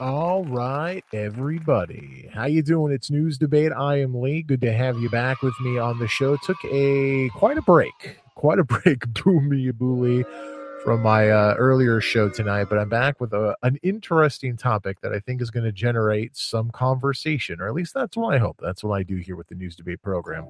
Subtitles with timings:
[0.00, 2.30] All right, everybody.
[2.32, 2.92] How you doing?
[2.92, 3.72] It's News Debate.
[3.72, 4.42] I am Lee.
[4.42, 6.36] Good to have you back with me on the show.
[6.36, 8.20] Took a quite a break.
[8.36, 10.24] Quite a break, Boomy Booly,
[10.84, 15.12] from my uh, earlier show tonight, but I'm back with a, an interesting topic that
[15.12, 18.60] I think is going to generate some conversation, or at least that's what I hope.
[18.62, 20.46] That's what I do here with the News Debate program.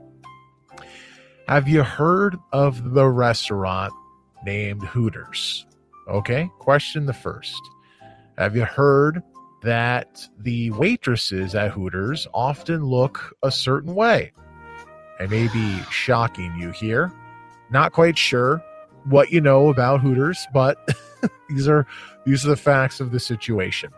[1.48, 3.95] Have you heard of the restaurant
[4.45, 5.65] named Hooters?
[6.06, 7.59] Okay, question the first.
[8.37, 9.23] Have you heard
[9.62, 14.33] that the waitresses at Hooters often look a certain way.
[15.19, 17.12] I may be shocking you here.
[17.71, 18.62] Not quite sure
[19.05, 20.89] what you know about Hooters, but
[21.48, 21.87] these are
[22.25, 23.91] these are the facts of the situation.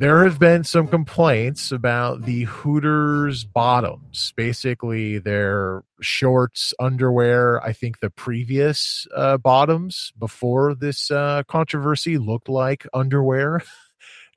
[0.00, 7.62] There have been some complaints about the Hooters bottoms, basically their shorts, underwear.
[7.62, 13.62] I think the previous uh, bottoms before this uh, controversy looked like underwear.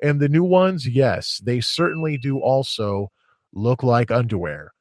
[0.02, 3.10] And the new ones, yes, they certainly do also
[3.54, 4.73] look like underwear.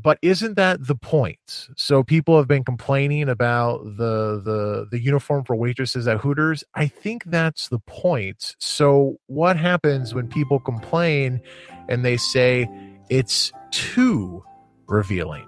[0.00, 1.68] But isn't that the point?
[1.76, 6.62] So people have been complaining about the the the uniform for waitresses at Hooters.
[6.74, 8.54] I think that's the point.
[8.60, 11.40] So what happens when people complain
[11.88, 12.68] and they say
[13.10, 14.44] it's too
[14.86, 15.46] revealing?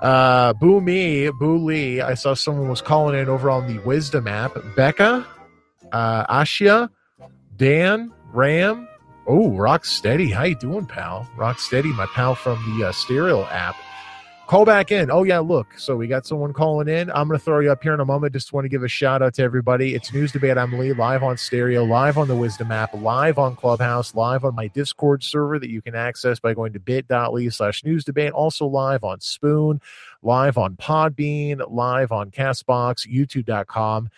[0.00, 2.00] Uh, boo me, boo Lee.
[2.00, 4.56] I saw someone was calling in over on the Wisdom app.
[4.74, 5.24] Becca,
[5.92, 6.88] uh, Ashia,
[7.56, 8.88] Dan, Ram.
[9.26, 10.30] Oh, Rock Steady.
[10.30, 11.28] How you doing, pal?
[11.36, 13.76] Rock Steady, my pal from the uh, Stereo app.
[14.48, 15.10] Call back in.
[15.12, 15.78] Oh, yeah, look.
[15.78, 17.10] So we got someone calling in.
[17.12, 18.34] I'm to throw you up here in a moment.
[18.34, 19.94] Just want to give a shout out to everybody.
[19.94, 20.58] It's News Debate.
[20.58, 24.56] I'm Lee, live on Stereo, live on the Wisdom app, live on Clubhouse, live on
[24.56, 28.32] my Discord server that you can access by going to bit.ly slash news debate.
[28.32, 29.80] Also live on Spoon,
[30.22, 34.10] live on Podbean, live on Castbox, youtube.com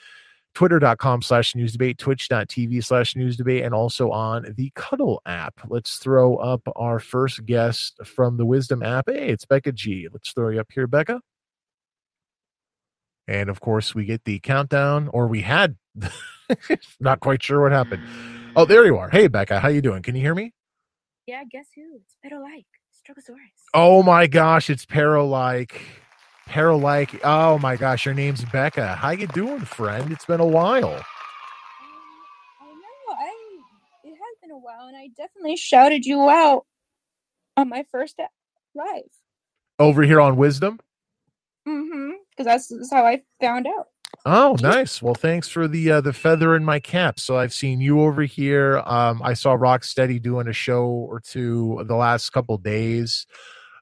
[0.54, 5.60] twitter.com slash news debate, twitch.tv slash news debate, and also on the Cuddle app.
[5.68, 9.08] Let's throw up our first guest from the Wisdom app.
[9.08, 10.08] Hey, it's Becca G.
[10.12, 11.20] Let's throw you up here, Becca.
[13.26, 15.76] And of course, we get the countdown, or we had,
[17.00, 18.02] not quite sure what happened.
[18.56, 19.10] Oh, there you are.
[19.10, 20.02] Hey, Becca, how you doing?
[20.02, 20.52] Can you hear me?
[21.26, 21.96] Yeah, guess who?
[21.96, 22.66] It's better like.
[23.72, 24.84] Oh my gosh, it's
[26.48, 27.20] Paralike.
[27.24, 28.94] Oh my gosh, your name's Becca.
[28.94, 30.12] How you doing, friend?
[30.12, 30.94] It's been a while.
[30.94, 31.02] Um,
[32.60, 33.14] I know.
[33.18, 33.32] I
[34.04, 36.66] it has been a while, and I definitely shouted you out
[37.56, 38.18] on my first
[38.74, 39.02] live.
[39.78, 40.78] Over here on Wisdom.
[41.66, 42.12] Mm-hmm.
[42.30, 43.88] Because that's, that's how I found out.
[44.26, 45.02] Oh, nice.
[45.02, 47.18] Well, thanks for the uh, the feather in my cap.
[47.18, 48.82] So I've seen you over here.
[48.86, 53.26] Um, I saw Rocksteady doing a show or two the last couple days.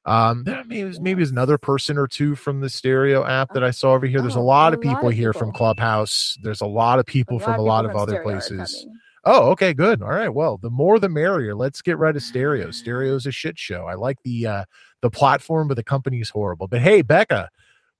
[0.05, 3.71] Um, there maybe maybe there's another person or two from the stereo app that I
[3.71, 4.21] saw over here.
[4.21, 5.53] There's a Oh, lot a of lot people of here from.
[5.53, 6.39] Clubhouse.
[6.43, 8.87] There's a lot of people from a lot of other stereo are places.
[9.25, 10.03] Oh, okay, good.
[10.03, 10.29] All right.
[10.35, 11.55] Well, the more the merrier.
[11.55, 12.71] Let's get rid of stereo.
[12.73, 13.87] Stereo's a shit show.
[13.87, 14.65] I like the uh
[15.03, 16.69] the platform, but the company's horrible.
[16.69, 17.49] But hey, Becca,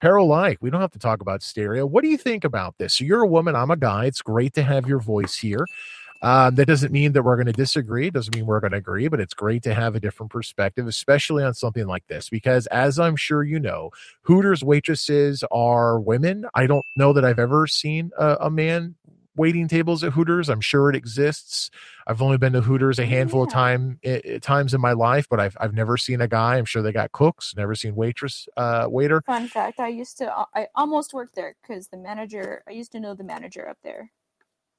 [0.03, 1.87] Paralike, we don't have to talk about stereo.
[1.87, 2.95] What do you think about this?
[2.95, 4.07] So you're a woman, I'm a guy.
[4.07, 5.65] It's great to have your voice here.
[6.23, 8.09] Um, that doesn't mean that we're going to disagree.
[8.09, 10.87] It doesn't mean we're going to agree, but it's great to have a different perspective,
[10.87, 12.29] especially on something like this.
[12.31, 13.91] Because as I'm sure you know,
[14.23, 16.47] Hooters waitresses are women.
[16.55, 18.95] I don't know that I've ever seen a, a man
[19.37, 20.49] waiting tables at Hooters.
[20.51, 21.71] I'm sure it exists.
[22.07, 25.27] I've only been to Hooters a handful of time i- i- times in my life,
[25.31, 26.57] but I've I've never seen a guy.
[26.59, 27.55] I'm sure they got cooks.
[27.57, 29.23] Never seen waitress uh, waiter.
[29.23, 32.63] Fun fact: I used to, I almost worked there because the manager.
[32.69, 34.11] I used to know the manager up there.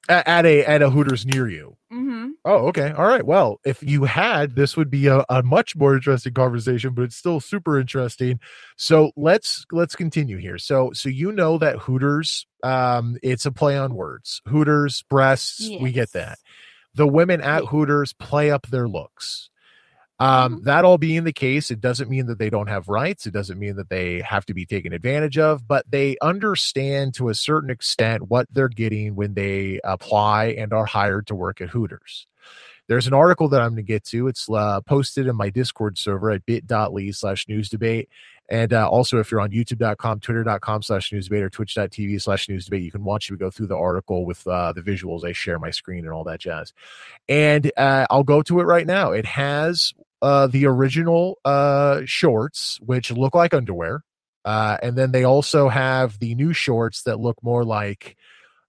[0.08, 1.76] At a at a Hooters near you.
[1.92, 2.30] Mm-hmm.
[2.44, 2.90] Oh, okay.
[2.92, 3.24] All right.
[3.24, 7.16] Well, if you had, this would be a, a much more interesting conversation, but it's
[7.16, 8.40] still super interesting.
[8.76, 10.58] So let's let's continue here.
[10.58, 14.42] So so you know that Hooters, um, it's a play on words.
[14.48, 16.38] Hooters, breasts, we get that.
[16.94, 19.50] The women at Hooters play up their looks.
[20.20, 20.64] Um, Mhm.
[20.64, 23.26] that all being the case, it doesn't mean that they don't have rights.
[23.26, 27.28] It doesn't mean that they have to be taken advantage of, but they understand to
[27.30, 31.70] a certain extent what they're getting when they apply and are hired to work at
[31.70, 32.26] Hooters.
[32.86, 34.28] There's an article that I'm going to get to.
[34.28, 38.08] It's uh, posted in my Discord server at bit.ly slash news debate.
[38.50, 42.66] And uh, also, if you're on youtube.com, twitter.com slash news debate, or twitch.tv slash news
[42.66, 45.24] debate, you can watch me go through the article with uh, the visuals.
[45.24, 46.74] I share my screen and all that jazz.
[47.26, 49.12] And uh, I'll go to it right now.
[49.12, 54.02] It has uh, the original uh, shorts, which look like underwear.
[54.42, 58.16] Uh, and then they also have the new shorts that look more like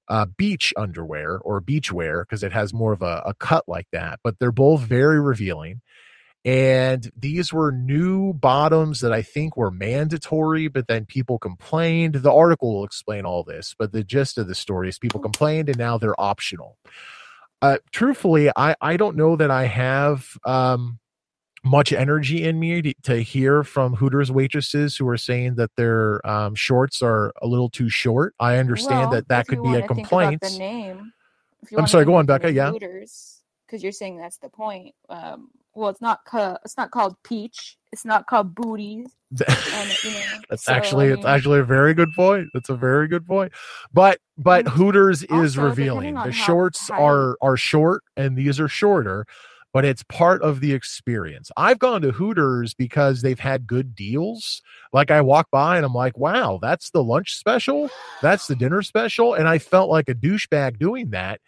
[0.10, 3.88] uh, beach underwear or beach wear because it has more of a, a cut like
[3.94, 4.20] that.
[4.22, 5.82] But they're both very revealing.
[6.44, 12.16] And these were new bottoms that I think were mandatory, but then people complained.
[12.16, 15.70] The article will explain all this, but the gist of the story is people complained
[15.70, 16.78] and now they're optional.
[17.62, 21.00] Uh, truthfully, I, I don't know that I have um,
[21.66, 26.26] much energy in me to, to, hear from Hooters waitresses who are saying that their
[26.28, 28.36] um, shorts are a little too short.
[28.40, 30.42] I understand well, that that could be a complaint.
[30.42, 31.12] the name.
[31.76, 32.52] I'm sorry, go on, Becca.
[32.54, 32.70] Yeah.
[32.70, 34.94] Hooters, because you're saying that's the point.
[35.10, 37.78] Um, well, it's not ca- it's not called peach.
[37.92, 39.12] It's not called booties.
[39.32, 40.20] and, you know,
[40.50, 42.50] That's so, actually I mean, it's actually a very good point.
[42.54, 43.52] That's a very good point.
[43.92, 49.26] But but Hooters is revealing the shorts are are short and these are shorter,
[49.76, 51.52] but it's part of the experience.
[51.58, 54.62] I've gone to Hooters because they've had good deals.
[54.94, 57.90] Like I walk by and I'm like, wow, that's the lunch special,
[58.22, 61.42] that's the dinner special, and I felt like a douchebag doing that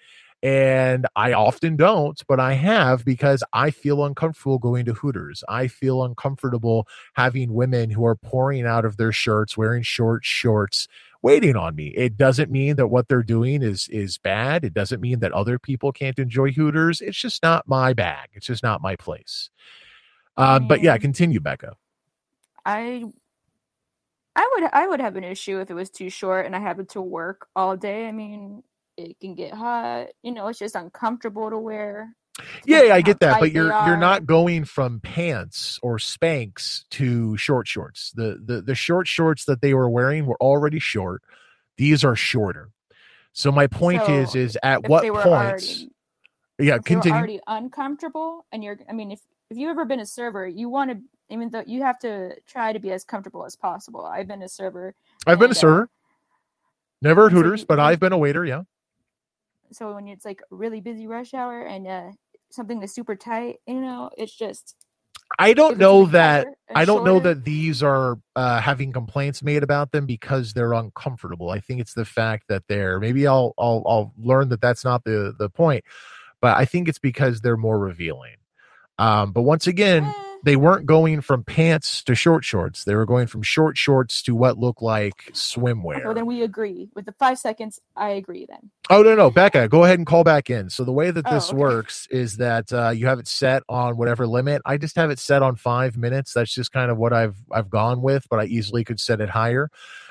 [0.44, 5.44] and I often don't, but I have because I feel uncomfortable going to Hooters.
[5.50, 10.88] I feel uncomfortable having women who are pouring out of their shirts, wearing short shorts,
[11.22, 11.88] waiting on me.
[11.88, 14.64] It doesn't mean that what they're doing is is bad.
[14.64, 17.02] It doesn't mean that other people can't enjoy Hooters.
[17.02, 18.30] It's just not my bag.
[18.34, 19.50] It's just not my place.
[20.38, 21.74] Um, but yeah, continue, Becca.
[22.66, 23.06] I
[24.36, 26.90] I would I would have an issue if it was too short and I had
[26.90, 28.08] to work all day.
[28.08, 28.62] I mean,
[28.96, 30.08] it can get hot.
[30.22, 32.16] You know, it's just uncomfortable to wear.
[32.66, 37.68] Yeah, I get that, but you're you're not going from pants or Spanx to short
[37.68, 38.12] shorts.
[38.12, 41.24] The the the short shorts that they were wearing were already short.
[41.78, 42.70] These are shorter.
[43.34, 45.90] So my point so is is at what point already,
[46.60, 47.18] yeah, continue.
[47.18, 49.20] already uncomfortable and you're I mean if
[49.50, 50.98] if you've ever been a server, you want to
[51.30, 54.06] even though you have to try to be as comfortable as possible.
[54.06, 54.94] I've been a server.
[55.26, 55.84] I've been a server.
[55.84, 55.88] Uh,
[57.00, 58.64] Never at Hooters, but I've been a waiter, yeah
[59.72, 62.12] so when it's like really busy rush hour and uh,
[62.52, 64.76] something that's super tight, you know, it's just.
[65.38, 67.12] I don't know that I don't shorter.
[67.12, 71.50] know that these are uh, having complaints made about them because they're uncomfortable.
[71.50, 75.04] I think it's the fact that they're maybe I'll I'll I'll learn that that's not
[75.04, 75.84] the the point,
[76.40, 78.36] but I think it's because they're more revealing.
[78.98, 82.84] Um, but once again, eh they weren't going from pants to short shorts.
[82.84, 86.06] They were going from short shorts to what looked like swimwear.
[86.06, 86.90] Well, then we agree.
[86.96, 88.72] With the five seconds, I agree then.
[88.90, 89.30] Oh, no, no.
[89.30, 90.70] Becca, go ahead and call back in.
[90.70, 91.58] So the way that this oh, okay.
[91.58, 94.62] works is that uh, you have it set on whatever limit.
[94.66, 96.34] I just have it set on five minutes.
[96.34, 99.30] That's just kind of what I've I've gone with, but I easily could set it
[99.30, 99.70] higher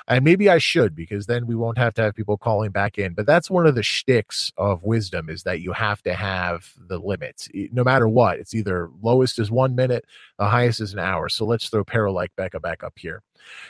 [0.08, 3.14] and maybe I should because then we won't have to have people calling back in.
[3.14, 6.98] But that's one of the shticks of wisdom is that you have to have the
[6.98, 8.38] limits, no matter what.
[8.38, 10.04] It's either lowest is one minute,
[10.38, 11.28] the highest is an hour.
[11.28, 13.22] So let's throw like Becca back up here.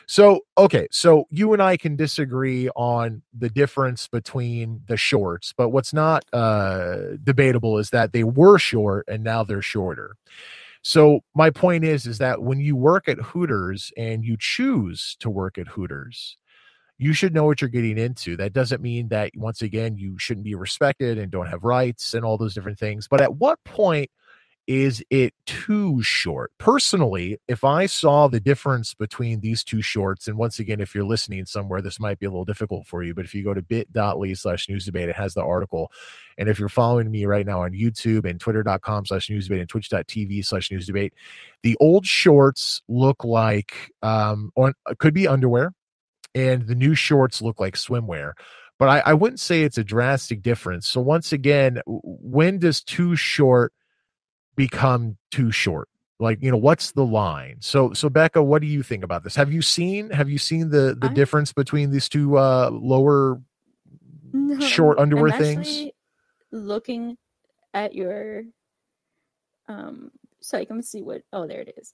[0.06, 5.70] So okay, so you and I can disagree on the difference between the shorts, but
[5.70, 10.16] what's not uh, debatable is that they were short and now they're shorter.
[10.82, 15.28] So my point is is that when you work at Hooters and you choose to
[15.28, 16.36] work at Hooters,
[16.98, 18.36] you should know what you're getting into.
[18.36, 22.24] That doesn't mean that once again you shouldn't be respected and don't have rights and
[22.24, 23.06] all those different things.
[23.08, 24.10] But at what point
[24.66, 26.50] is it too short?
[26.58, 31.04] Personally, if I saw the difference between these two shorts, and once again, if you're
[31.04, 33.62] listening somewhere, this might be a little difficult for you, but if you go to
[33.62, 35.92] bit.ly slash news debate, it has the article.
[36.36, 39.68] And if you're following me right now on YouTube and twitter.com slash news debate and
[39.68, 41.14] twitch.tv slash news debate,
[41.62, 45.72] the old shorts look like, um, on, could be underwear,
[46.34, 48.32] and the new shorts look like swimwear
[48.78, 50.86] but I, I, wouldn't say it's a drastic difference.
[50.86, 53.72] So once again, when does too short
[54.56, 55.88] become too short?
[56.18, 57.58] Like, you know, what's the line?
[57.60, 59.36] So, so Becca, what do you think about this?
[59.36, 63.40] Have you seen have you seen the the I, difference between these two uh lower
[64.32, 65.90] no, short underwear things?
[66.50, 67.18] Looking
[67.74, 68.44] at your
[69.68, 70.10] um
[70.40, 71.92] so I can see what oh there it is.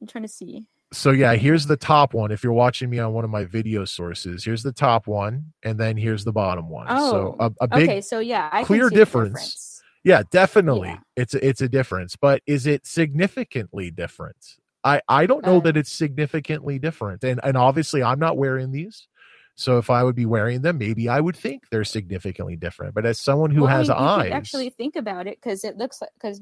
[0.00, 0.66] I'm trying to see.
[0.92, 2.32] So yeah, here's the top one.
[2.32, 5.78] If you're watching me on one of my video sources, here's the top one, and
[5.78, 6.86] then here's the bottom one.
[6.88, 8.00] Oh, so a, a big okay.
[8.00, 9.79] So yeah, I clear difference.
[10.04, 10.98] Yeah definitely yeah.
[11.16, 15.60] it's a, it's a difference but is it significantly different i i don't know uh,
[15.60, 19.06] that it's significantly different and and obviously i'm not wearing these
[19.54, 23.04] so if i would be wearing them maybe i would think they're significantly different but
[23.04, 26.00] as someone who well, has I mean, eyes actually think about it because it looks
[26.00, 26.40] like because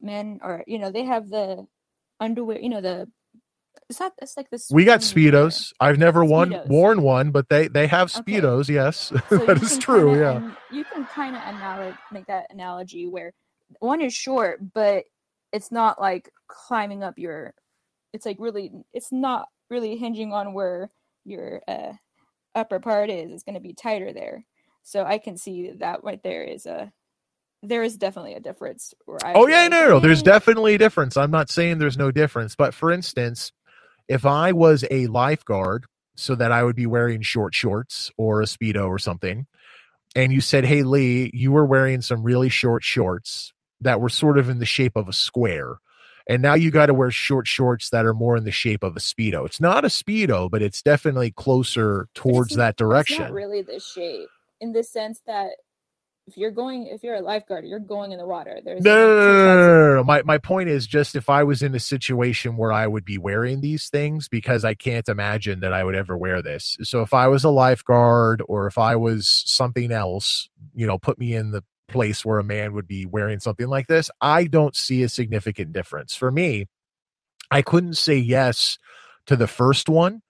[0.00, 1.66] men or you know they have the
[2.20, 3.08] underwear you know the
[3.88, 4.68] is that it's like this?
[4.70, 5.72] We got speedos.
[5.80, 8.62] I've never one worn one, but they they have speedos.
[8.62, 8.74] Okay.
[8.74, 10.18] Yes, so that is true.
[10.18, 13.34] Yeah, you can kind of analog make that analogy where
[13.80, 15.04] one is short, but
[15.52, 17.54] it's not like climbing up your.
[18.12, 20.90] It's like really, it's not really hinging on where
[21.24, 21.92] your uh,
[22.54, 23.32] upper part is.
[23.32, 24.44] It's going to be tighter there.
[24.82, 26.92] So I can see that right there is a
[27.62, 28.92] there is definitely a difference.
[29.06, 31.16] oh yeah, no, no, there's definitely a difference.
[31.16, 33.52] I'm not saying there's no difference, but for instance,
[34.08, 38.44] if I was a lifeguard, so that I would be wearing short shorts or a
[38.44, 39.46] speedo or something,
[40.14, 44.38] and you said, "Hey Lee, you were wearing some really short shorts that were sort
[44.38, 45.76] of in the shape of a square."
[46.28, 48.96] And now you got to wear short shorts that are more in the shape of
[48.96, 49.44] a speedo.
[49.44, 53.22] It's not a speedo, but it's definitely closer towards that direction.
[53.22, 54.28] It's not really the shape
[54.60, 55.52] in the sense that
[56.32, 58.58] if you're going if you're a lifeguard you're going in the water.
[58.64, 61.60] There's no, no, no, no, no, no, my, my point is just if i was
[61.62, 65.74] in a situation where i would be wearing these things because i can't imagine that
[65.74, 66.78] i would ever wear this.
[66.82, 71.18] So if i was a lifeguard or if i was something else you know put
[71.18, 74.74] me in the place where a man would be wearing something like this i don't
[74.74, 76.14] see a significant difference.
[76.14, 76.66] For me
[77.50, 78.78] i couldn't say yes
[79.26, 80.22] to the first one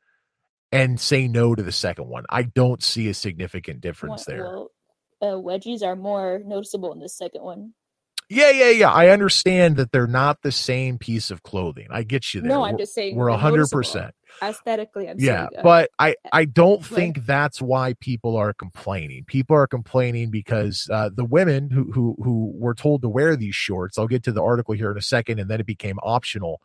[0.73, 2.25] and say no to the second one.
[2.31, 4.45] I don't see a significant difference well, there.
[4.45, 4.71] well,
[5.23, 7.73] uh, wedgies are more noticeable in the second one.
[8.29, 8.91] Yeah, yeah, yeah.
[8.91, 11.87] I understand that they're not the same piece of clothing.
[11.91, 12.49] I get you there.
[12.51, 15.09] No, I'm just saying we're hundred percent aesthetically.
[15.09, 19.25] I'm yeah, but I I don't think that's why people are complaining.
[19.27, 23.55] People are complaining because uh, the women who who who were told to wear these
[23.55, 23.99] shorts.
[23.99, 26.63] I'll get to the article here in a second, and then it became optional.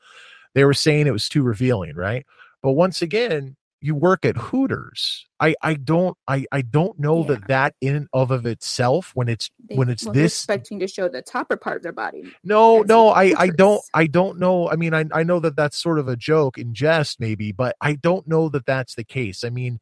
[0.54, 2.26] They were saying it was too revealing, right?
[2.64, 5.26] But once again, you work at Hooters.
[5.40, 7.28] I I don't I I don't know yeah.
[7.28, 10.80] that that in and of of itself when it's they, when it's well, this expecting
[10.80, 12.24] to show the topper part of their body.
[12.44, 14.70] No, no, I I don't I don't know.
[14.70, 17.76] I mean, I I know that that's sort of a joke in jest maybe, but
[17.82, 19.44] I don't know that that's the case.
[19.44, 19.80] I mean,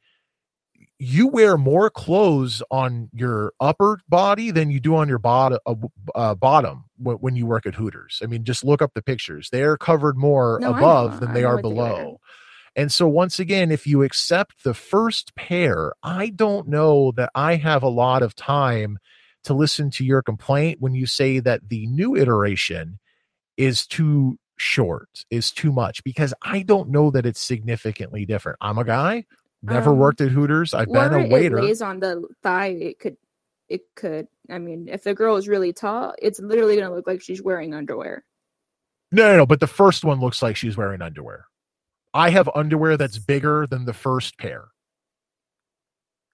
[0.99, 5.75] you wear more clothes on your upper body than you do on your bottom uh,
[6.13, 8.21] uh, bottom when you work at Hooters.
[8.23, 9.49] I mean, just look up the pictures.
[9.51, 12.19] They're covered more no, above than they are below.
[12.75, 17.55] And so, once again, if you accept the first pair, I don't know that I
[17.55, 18.99] have a lot of time
[19.45, 22.99] to listen to your complaint when you say that the new iteration
[23.57, 28.57] is too short, is too much, because I don't know that it's significantly different.
[28.59, 29.25] I'm a guy,
[29.61, 30.73] never um, worked at Hooters.
[30.73, 31.59] I've been a waiter.
[31.59, 32.67] It lays on the thigh.
[32.67, 33.17] It could,
[33.69, 34.27] it could.
[34.49, 37.41] I mean, if the girl is really tall, it's literally going to look like she's
[37.41, 38.25] wearing underwear.
[39.11, 39.45] No, no, no.
[39.45, 41.45] But the first one looks like she's wearing underwear.
[42.15, 44.69] I have underwear that's bigger than the first pair.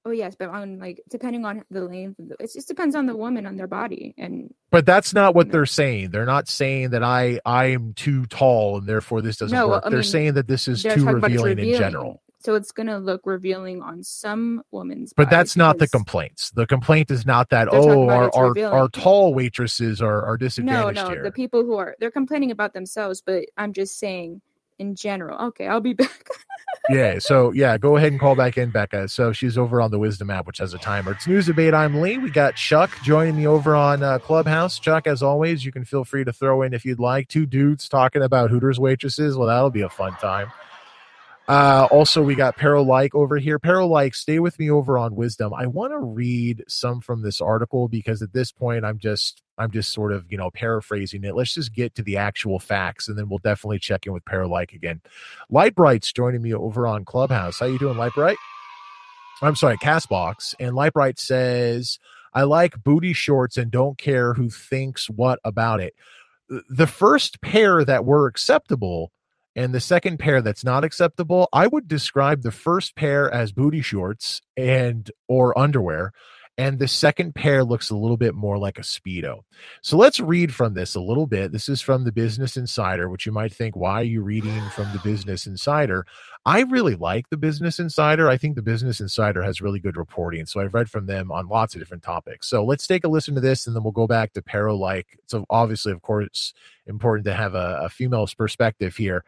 [0.03, 3.45] Oh yes, but on like depending on the length, it just depends on the woman
[3.45, 4.53] on their body and.
[4.71, 6.09] But that's not what they're saying.
[6.09, 9.83] They're not saying that I I am too tall and therefore this doesn't no, work.
[9.85, 12.23] I they're mean, saying that this is too revealing, revealing, in general.
[12.39, 15.13] So it's gonna look revealing on some women's.
[15.13, 16.49] But that's not the complaints.
[16.49, 20.95] The complaint is not that oh our our, our tall waitresses are are disadvantaged.
[20.95, 21.23] No, no, here.
[21.23, 23.21] the people who are they're complaining about themselves.
[23.21, 24.41] But I'm just saying
[24.81, 25.39] in general.
[25.49, 26.27] Okay, I'll be back.
[26.89, 29.07] yeah, so yeah, go ahead and call back in, Becca.
[29.07, 31.13] So she's over on the Wisdom app, which has a timer.
[31.13, 31.73] It's News Debate.
[31.73, 32.17] I'm Lee.
[32.17, 34.79] We got Chuck joining me over on uh, Clubhouse.
[34.79, 37.29] Chuck, as always, you can feel free to throw in if you'd like.
[37.29, 39.37] Two dudes talking about Hooters waitresses.
[39.37, 40.51] Well, that'll be a fun time.
[41.51, 43.59] Uh, also, we got Paralike over here.
[43.59, 45.53] Paralike, stay with me over on Wisdom.
[45.53, 49.69] I want to read some from this article because at this point, I'm just I'm
[49.69, 51.35] just sort of you know paraphrasing it.
[51.35, 54.71] Let's just get to the actual facts, and then we'll definitely check in with Paralike
[54.73, 55.01] again.
[55.51, 57.59] Lightbright's joining me over on Clubhouse.
[57.59, 58.37] How you doing, Lightbright?
[59.41, 60.55] I'm sorry, Castbox.
[60.57, 61.99] And Lightbright says,
[62.33, 65.95] "I like booty shorts and don't care who thinks what about it."
[66.69, 69.11] The first pair that were acceptable
[69.55, 73.81] and the second pair that's not acceptable, I would describe the first pair as booty
[73.81, 76.13] shorts and or underwear
[76.61, 79.41] and the second pair looks a little bit more like a speedo.
[79.81, 81.51] So let's read from this a little bit.
[81.51, 84.87] This is from the Business Insider, which you might think, why are you reading from
[84.93, 86.05] the Business Insider?
[86.45, 88.29] I really like the Business Insider.
[88.29, 90.45] I think the Business Insider has really good reporting.
[90.45, 92.47] So I've read from them on lots of different topics.
[92.47, 95.07] So let's take a listen to this and then we'll go back to Paralike.
[95.25, 96.53] So obviously, of course,
[96.85, 99.23] important to have a, a female's perspective here.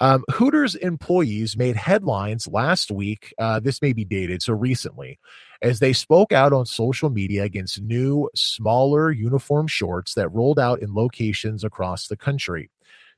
[0.00, 3.34] Um, Hooters employees made headlines last week.
[3.38, 5.18] Uh, this may be dated, so recently,
[5.62, 10.80] as they spoke out on social media against new, smaller uniform shorts that rolled out
[10.80, 12.70] in locations across the country.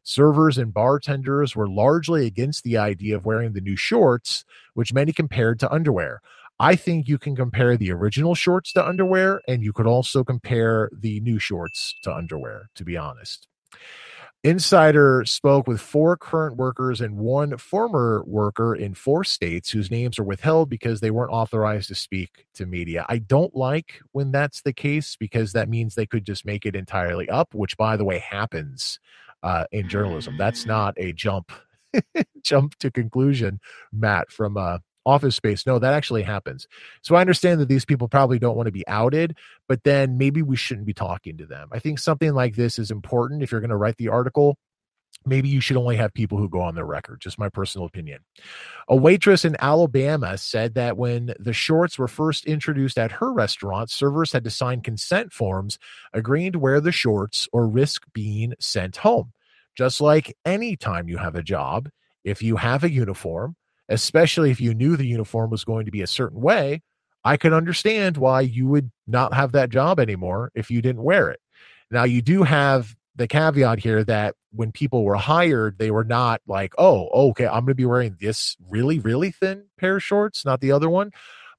[0.05, 4.45] Servers and bartenders were largely against the idea of wearing the new shorts,
[4.75, 6.21] which many compared to underwear.
[6.59, 10.91] I think you can compare the original shorts to underwear, and you could also compare
[10.93, 13.47] the new shorts to underwear, to be honest.
[14.45, 20.19] Insider spoke with four current workers and one former worker in four states whose names
[20.19, 23.07] are withheld because they weren't authorized to speak to media.
[23.09, 26.75] I don't like when that's the case because that means they could just make it
[26.75, 28.99] entirely up, which, by the way, happens
[29.45, 30.37] uh, in journalism.
[30.37, 31.53] That's not a jump
[32.43, 33.61] jump to conclusion,
[33.93, 35.67] mat from uh, office space.
[35.67, 36.67] No, that actually happens.
[37.03, 39.37] So I understand that these people probably don't want to be outed,
[39.69, 41.69] but then maybe we shouldn't be talking to them.
[41.73, 44.57] I think something like this is important if you're going to write the article
[45.25, 48.21] maybe you should only have people who go on their record just my personal opinion
[48.89, 53.91] a waitress in alabama said that when the shorts were first introduced at her restaurant
[53.91, 55.79] servers had to sign consent forms
[56.13, 59.33] agreeing to wear the shorts or risk being sent home
[59.77, 61.89] just like any time you have a job
[62.25, 63.55] if you have a uniform
[63.89, 66.83] especially if you knew the uniform was going to be a certain way
[67.25, 71.31] i can understand why you would not have that job anymore if you didn't wear
[71.31, 71.41] it
[71.91, 76.41] now you do have the caveat here that when people were hired, they were not
[76.47, 80.45] like, oh, okay, I'm going to be wearing this really, really thin pair of shorts,
[80.45, 81.11] not the other one.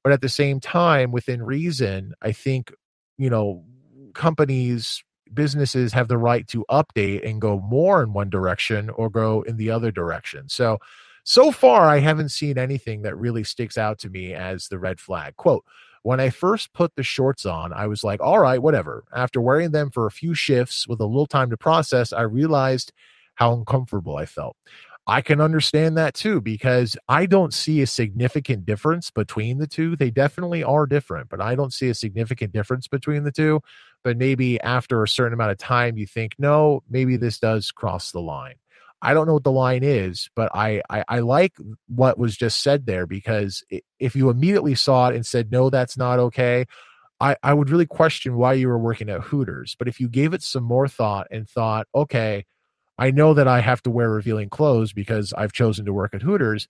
[0.03, 2.73] But at the same time, within reason, I think,
[3.17, 3.63] you know,
[4.13, 5.03] companies,
[5.33, 9.57] businesses have the right to update and go more in one direction or go in
[9.57, 10.49] the other direction.
[10.49, 10.79] So,
[11.23, 14.99] so far, I haven't seen anything that really sticks out to me as the red
[14.99, 15.35] flag.
[15.37, 15.63] Quote,
[16.03, 19.05] when I first put the shorts on, I was like, all right, whatever.
[19.15, 22.91] After wearing them for a few shifts with a little time to process, I realized
[23.35, 24.57] how uncomfortable I felt.
[25.05, 29.97] I can understand that too because I don't see a significant difference between the two.
[29.97, 33.61] They definitely are different, but I don't see a significant difference between the two.
[34.03, 38.11] But maybe after a certain amount of time, you think, no, maybe this does cross
[38.11, 38.55] the line.
[39.03, 41.53] I don't know what the line is, but I, I, I like
[41.87, 43.61] what was just said there because
[43.99, 46.65] if you immediately saw it and said no, that's not okay,
[47.19, 49.75] I I would really question why you were working at Hooters.
[49.77, 52.45] But if you gave it some more thought and thought, okay,
[52.97, 56.21] I know that I have to wear revealing clothes because I've chosen to work at
[56.21, 56.69] Hooters,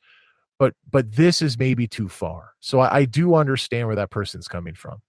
[0.58, 2.54] but but this is maybe too far.
[2.60, 5.02] So I, I do understand where that person's coming from.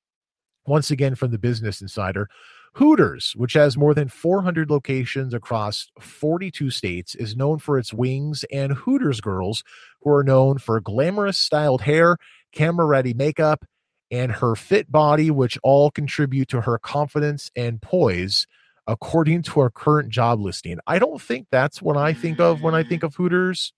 [0.66, 2.28] Once again, from the Business Insider,
[2.75, 8.45] Hooters, which has more than 400 locations across 42 states, is known for its wings
[8.50, 9.62] and Hooters girls,
[10.02, 12.16] who are known for glamorous styled hair,
[12.52, 13.64] camera ready makeup,
[14.11, 18.47] and her fit body, which all contribute to her confidence and poise,
[18.89, 20.78] according to our current job listing.
[20.84, 23.73] I don't think that's what I think of when I think of Hooters.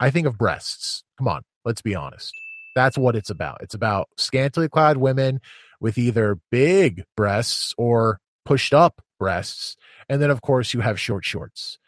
[0.00, 1.04] I think of breasts.
[1.18, 2.32] Come on, let's be honest.
[2.74, 3.58] That's what it's about.
[3.60, 5.40] It's about scantily clad women
[5.80, 9.76] with either big breasts or pushed up breasts.
[10.08, 11.78] And then, of course, you have short shorts.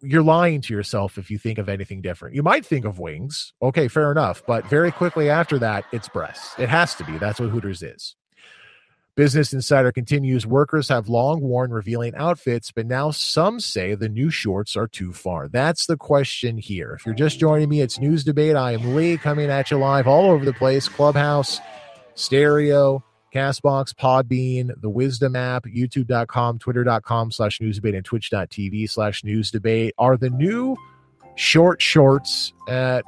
[0.00, 2.34] You're lying to yourself if you think of anything different.
[2.34, 3.52] You might think of wings.
[3.60, 4.42] Okay, fair enough.
[4.46, 6.54] But very quickly after that, it's breasts.
[6.58, 7.18] It has to be.
[7.18, 8.16] That's what Hooters is.
[9.16, 14.30] Business Insider continues workers have long worn revealing outfits, but now some say the new
[14.30, 15.46] shorts are too far.
[15.48, 16.92] That's the question here.
[16.98, 18.56] If you're just joining me, it's News Debate.
[18.56, 21.60] I am Lee coming at you live all over the place Clubhouse,
[22.14, 29.50] stereo, Castbox, Podbean, the Wisdom app, YouTube.com, Twitter.com slash news debate, and Twitch.tv slash news
[29.50, 30.76] debate are the new
[31.34, 33.04] short shorts at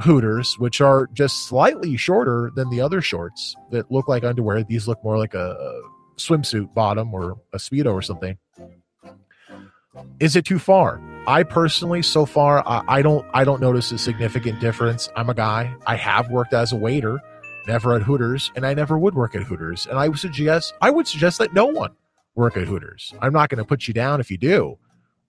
[0.00, 4.62] Hooters, which are just slightly shorter than the other shorts that look like underwear.
[4.64, 5.82] These look more like a, a
[6.16, 8.36] swimsuit bottom or a Speedo or something.
[10.18, 11.00] Is it too far?
[11.26, 15.08] I personally, so far, I, I don't, I don't notice a significant difference.
[15.16, 15.74] I'm a guy.
[15.86, 17.20] I have worked as a waiter
[17.66, 19.86] never at Hooters, and I never would work at Hooters.
[19.86, 21.92] And I would suggest I would suggest that no one
[22.34, 23.14] work at Hooters.
[23.20, 24.78] I'm not going to put you down if you do,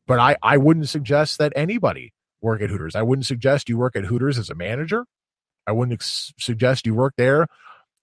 [0.08, 2.96] but I I wouldn't suggest that anybody work at Hooters.
[2.96, 5.06] I wouldn't suggest you work at Hooters as a manager.
[5.68, 7.48] I wouldn't ex- suggest you work there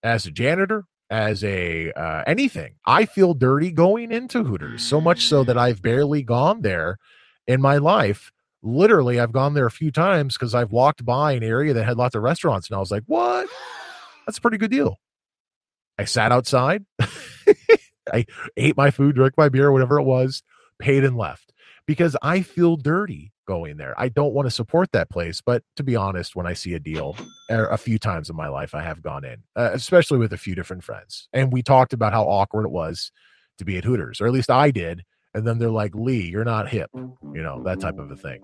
[0.02, 2.74] as a janitor, as a uh, anything.
[2.86, 6.98] I feel dirty going into Hooters so much so that I've barely gone there
[7.46, 8.32] in my life.
[8.62, 11.96] Literally, I've gone there a few times because I've walked by an area that had
[11.96, 13.48] lots of restaurants, and I was like, "What?
[14.26, 14.98] That's a pretty good deal.
[15.98, 16.84] I sat outside.
[18.12, 20.42] I ate my food, drank my beer, whatever it was,
[20.78, 21.52] paid and left
[21.86, 23.94] because I feel dirty going there.
[23.98, 26.80] I don't want to support that place, but to be honest, when I see a
[26.80, 27.16] deal,
[27.50, 30.38] er, a few times in my life I have gone in, uh, especially with a
[30.38, 31.28] few different friends.
[31.32, 33.10] And we talked about how awkward it was
[33.58, 35.02] to be at Hooters, or at least I did.
[35.34, 38.42] And then they're like, Lee, you're not hip, you know, that type of a thing.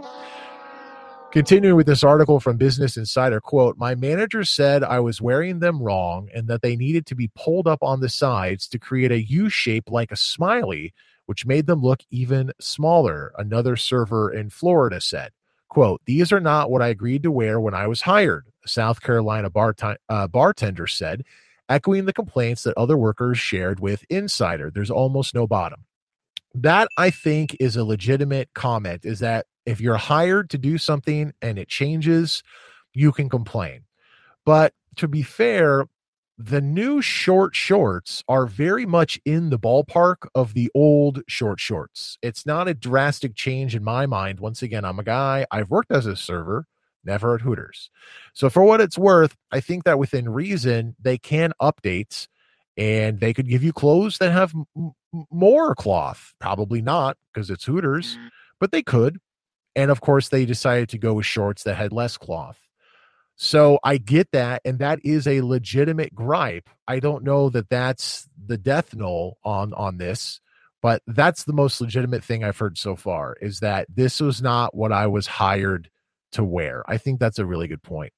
[1.30, 5.82] Continuing with this article from Business Insider, quote, My manager said I was wearing them
[5.82, 9.22] wrong and that they needed to be pulled up on the sides to create a
[9.22, 10.94] U shape like a smiley,
[11.26, 15.32] which made them look even smaller, another server in Florida said.
[15.68, 19.02] Quote, These are not what I agreed to wear when I was hired, a South
[19.02, 19.50] Carolina
[20.08, 21.24] uh, bartender said,
[21.68, 24.70] echoing the complaints that other workers shared with Insider.
[24.70, 25.84] There's almost no bottom.
[26.54, 31.32] That I think is a legitimate comment is that if you're hired to do something
[31.42, 32.42] and it changes,
[32.94, 33.82] you can complain.
[34.46, 35.86] But to be fair,
[36.38, 42.16] the new short shorts are very much in the ballpark of the old short shorts.
[42.22, 44.40] It's not a drastic change in my mind.
[44.40, 46.66] Once again, I'm a guy, I've worked as a server,
[47.04, 47.90] never at Hooters.
[48.32, 52.26] So, for what it's worth, I think that within reason, they can update
[52.78, 54.92] and they could give you clothes that have m-
[55.30, 56.32] more cloth.
[56.38, 58.28] Probably not because it's Hooters, mm.
[58.60, 59.18] but they could.
[59.76, 62.58] And of course, they decided to go with shorts that had less cloth.
[63.36, 66.68] So I get that, and that is a legitimate gripe.
[66.88, 70.40] I don't know that that's the death knell on on this,
[70.82, 73.36] but that's the most legitimate thing I've heard so far.
[73.40, 75.88] Is that this was not what I was hired
[76.32, 76.82] to wear.
[76.88, 78.12] I think that's a really good point.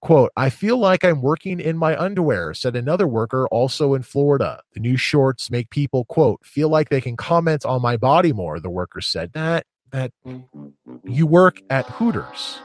[0.00, 4.62] Quote, I feel like I'm working in my underwear, said another worker also in Florida.
[4.72, 8.58] The new shorts make people, quote, feel like they can comment on my body more,
[8.58, 9.34] the worker said.
[9.34, 10.68] That that mm-hmm.
[11.04, 12.58] you work at Hooters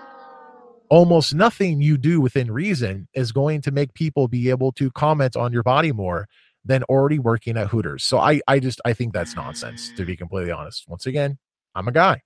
[0.89, 5.35] almost nothing you do within reason is going to make people be able to comment
[5.35, 6.27] on your body more
[6.63, 8.03] than already working at Hooters.
[8.03, 10.85] So I I just I think that's nonsense to be completely honest.
[10.87, 11.37] Once again,
[11.73, 12.21] I'm a guy.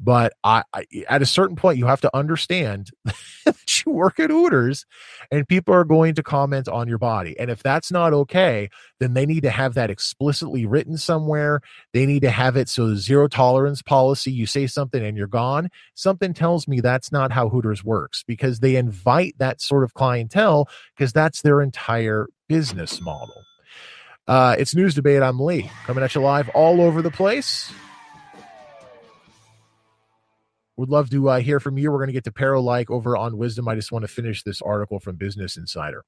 [0.00, 2.90] But I, I, at a certain point, you have to understand
[3.84, 4.86] you work at Hooters
[5.30, 7.38] and people are going to comment on your body.
[7.38, 8.68] And if that's not okay,
[9.00, 11.60] then they need to have that explicitly written somewhere.
[11.92, 15.70] They need to have it so zero tolerance policy, you say something and you're gone.
[15.94, 20.68] Something tells me that's not how Hooters works because they invite that sort of clientele
[20.96, 23.44] because that's their entire business model.
[24.26, 25.22] Uh, it's news debate.
[25.22, 27.72] I'm Lee coming at you live all over the place.
[30.78, 31.90] Would love to uh, hear from you.
[31.90, 33.66] We're going to get to Paro like over on Wisdom.
[33.66, 36.04] I just want to finish this article from Business Insider.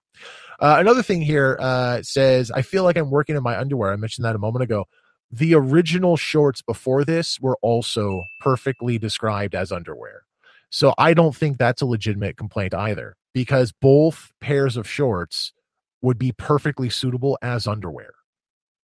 [0.61, 3.93] Uh, another thing here uh, says, I feel like I'm working in my underwear.
[3.93, 4.87] I mentioned that a moment ago.
[5.33, 10.23] The original shorts before this were also perfectly described as underwear.
[10.71, 15.53] So I don't think that's a legitimate complaint either, because both pairs of shorts
[16.01, 18.13] would be perfectly suitable as underwear.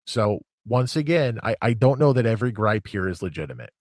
[0.05, 3.71] So once again, I, I don't know that every gripe here is legitimate.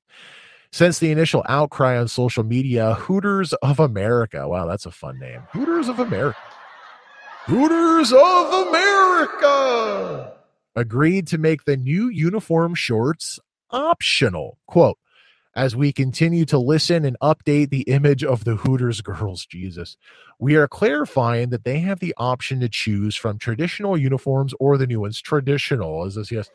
[0.70, 5.40] Since the initial outcry on social media, Hooters of America, wow, that's a fun name.
[5.52, 6.38] Hooters of America.
[7.46, 10.32] Hooters of America
[10.76, 13.38] agreed to make the new uniform shorts
[13.70, 14.58] optional.
[14.66, 14.98] Quote,
[15.56, 19.96] as we continue to listen and update the image of the Hooters girls, Jesus,
[20.38, 24.86] we are clarifying that they have the option to choose from traditional uniforms or the
[24.86, 25.20] new ones.
[25.20, 26.50] Traditional, is this, yes.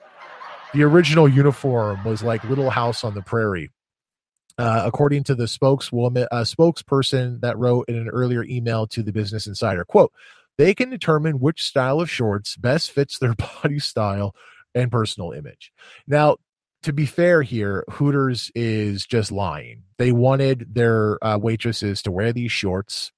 [0.73, 3.71] The original uniform was like Little House on the Prairie.
[4.57, 9.11] Uh, according to the spokeswoman, uh, spokesperson that wrote in an earlier email to the
[9.11, 10.11] Business Insider, quote,
[10.57, 14.35] they can determine which style of shorts best fits their body style
[14.75, 15.71] and personal image.
[16.07, 16.37] Now,
[16.83, 19.83] to be fair here, Hooters is just lying.
[19.97, 23.11] They wanted their uh, waitresses to wear these shorts.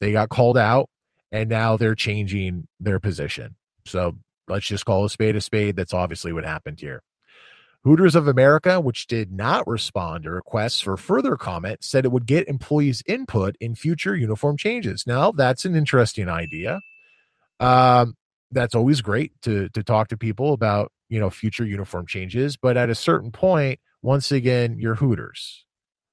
[0.00, 0.90] They got called out,
[1.30, 3.54] and now they're changing their position.
[3.86, 4.16] So
[4.48, 5.76] let's just call a spade a spade.
[5.76, 7.02] That's obviously what happened here.
[7.84, 12.26] Hooters of America, which did not respond to requests for further comment, said it would
[12.26, 15.04] get employees' input in future uniform changes.
[15.04, 16.80] Now, that's an interesting idea.
[17.58, 18.14] Um,
[18.52, 22.76] that's always great to to talk to people about you know future uniform changes, but
[22.76, 25.64] at a certain point, once again, you're Hooters.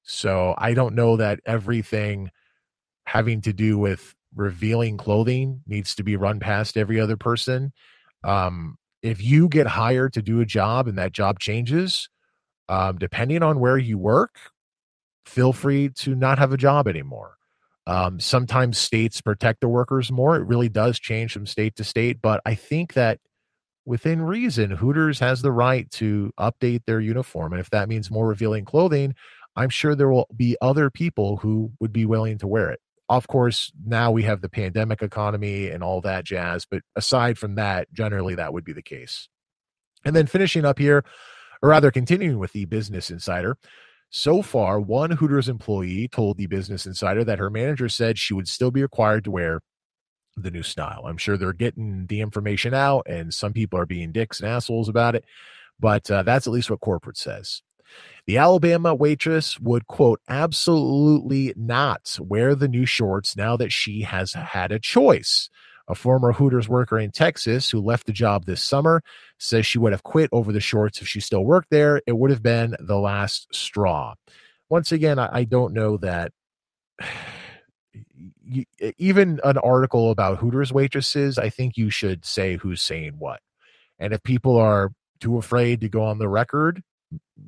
[0.03, 2.32] So I don't know that everything
[3.05, 7.73] having to do with revealing clothing needs to be run past every other person.
[8.23, 12.09] Um, if you get hired to do a job and that job changes,
[12.67, 14.35] um, depending on where you work,
[15.25, 17.35] feel free to not have a job anymore.
[17.88, 20.35] Um, sometimes states protect the workers more.
[20.35, 23.19] It really does change from state to state, but I think that
[23.85, 27.53] within reason, Hooters has the right to update their uniform.
[27.53, 29.15] And if that means more revealing clothing,
[29.55, 33.27] I'm sure there will be other people who would be willing to wear it of
[33.27, 36.65] course, now we have the pandemic economy and all that jazz.
[36.69, 39.27] But aside from that, generally that would be the case.
[40.05, 41.03] And then finishing up here,
[41.61, 43.57] or rather continuing with the Business Insider.
[44.11, 48.47] So far, one Hooters employee told the Business Insider that her manager said she would
[48.47, 49.61] still be required to wear
[50.35, 51.03] the new style.
[51.05, 54.89] I'm sure they're getting the information out, and some people are being dicks and assholes
[54.89, 55.25] about it,
[55.79, 57.61] but uh, that's at least what corporate says.
[58.28, 64.34] The Alabama waitress would, quote, absolutely not wear the new shorts now that she has
[64.34, 65.49] had a choice.
[65.88, 69.02] A former Hooters worker in Texas who left the job this summer
[69.39, 72.02] says she would have quit over the shorts if she still worked there.
[72.06, 74.13] It would have been the last straw.
[74.69, 76.32] Once again, I, don't know that.
[78.97, 83.39] even an article about Hooters waitresses, I think you should say who's saying what.
[83.97, 86.84] And if people are too afraid to go on the record,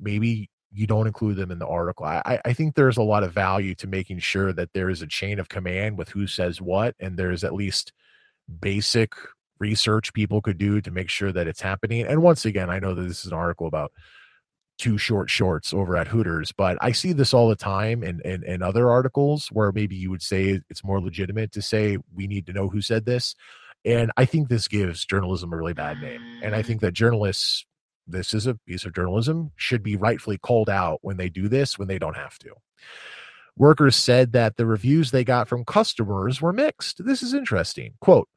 [0.01, 2.05] maybe you don't include them in the article.
[2.05, 5.07] I, I think there's a lot of value to making sure that there is a
[5.07, 7.91] chain of command with who says what, and there's at least
[8.59, 9.13] basic
[9.59, 12.05] research people could do to make sure that it's happening.
[12.05, 13.91] And once again, I know that this is an article about
[14.77, 18.43] two short shorts over at Hooters, but I see this all the time in, in,
[18.43, 22.47] in other articles where maybe you would say it's more legitimate to say we need
[22.47, 23.35] to know who said this.
[23.83, 26.21] And I think this gives journalism a really bad name.
[26.43, 27.65] And I think that journalists,
[28.11, 31.79] this is a piece of journalism, should be rightfully called out when they do this
[31.79, 32.53] when they don't have to.
[33.57, 37.05] Workers said that the reviews they got from customers were mixed.
[37.05, 37.93] This is interesting.
[37.99, 38.29] Quote,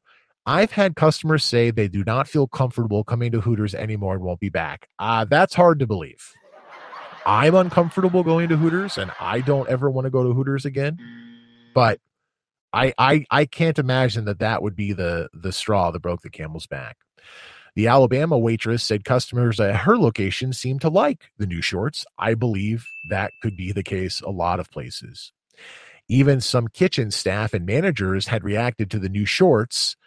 [0.45, 4.39] I've had customers say they do not feel comfortable coming to Hooters anymore and won't
[4.39, 4.87] be back.
[4.99, 6.31] Uh, that's hard to believe.
[7.25, 10.99] I'm uncomfortable going to Hooters and I don't ever want to go to Hooters again.
[11.73, 11.99] But
[12.71, 16.29] I, I I can't imagine that that would be the the straw that broke the
[16.29, 16.97] camel's back.
[17.75, 22.05] The Alabama waitress said customers at her location seem to like the new shorts.
[22.17, 25.33] I believe that could be the case a lot of places.
[26.07, 29.97] Even some kitchen staff and managers had reacted to the new shorts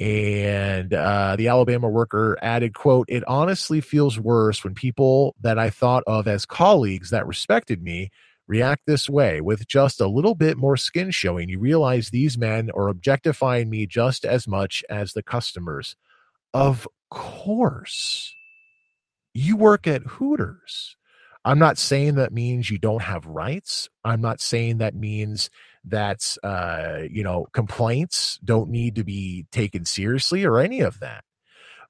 [0.00, 5.68] and uh, the alabama worker added quote it honestly feels worse when people that i
[5.68, 8.08] thought of as colleagues that respected me
[8.46, 12.70] react this way with just a little bit more skin showing you realize these men
[12.74, 15.96] are objectifying me just as much as the customers
[16.54, 18.34] of course.
[19.34, 20.96] You work at hooters.
[21.44, 23.88] I'm not saying that means you don't have rights.
[24.04, 25.50] I'm not saying that means
[25.84, 31.24] that uh, you know complaints don't need to be taken seriously or any of that.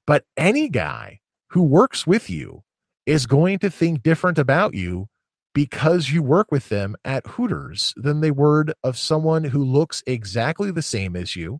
[0.07, 1.19] But any guy
[1.49, 2.63] who works with you
[3.05, 5.07] is going to think different about you
[5.53, 10.71] because you work with them at Hooters than they would of someone who looks exactly
[10.71, 11.59] the same as you,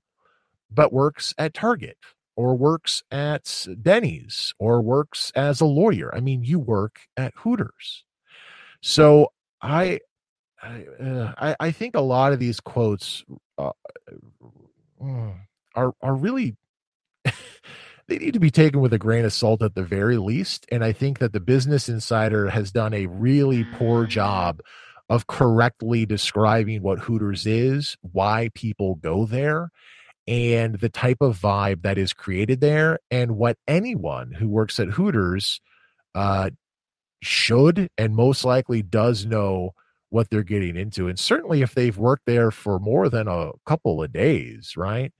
[0.70, 1.98] but works at Target
[2.36, 6.14] or works at Denny's or works as a lawyer.
[6.16, 8.04] I mean, you work at Hooters.
[8.82, 10.00] So I
[10.64, 13.24] I, uh, I, I think a lot of these quotes
[13.58, 13.72] uh,
[15.02, 15.36] mm,
[15.76, 16.56] are are really
[18.08, 20.66] they need to be taken with a grain of salt at the very least.
[20.72, 24.62] And I think that the Business Insider has done a really poor job
[25.10, 29.70] of correctly describing what Hooters is, why people go there,
[30.32, 34.88] and the type of vibe that is created there, and what anyone who works at
[34.88, 35.60] Hooters
[36.16, 36.52] uh,
[37.22, 39.72] should and most likely does know
[40.10, 41.10] what they're getting into.
[41.10, 45.12] And certainly if they've worked there for more than a couple of days, right?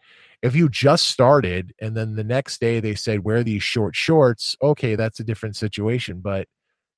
[0.42, 4.56] If you just started and then the next day they said wear these short shorts,
[4.62, 6.22] okay, that's a different situation.
[6.22, 6.48] But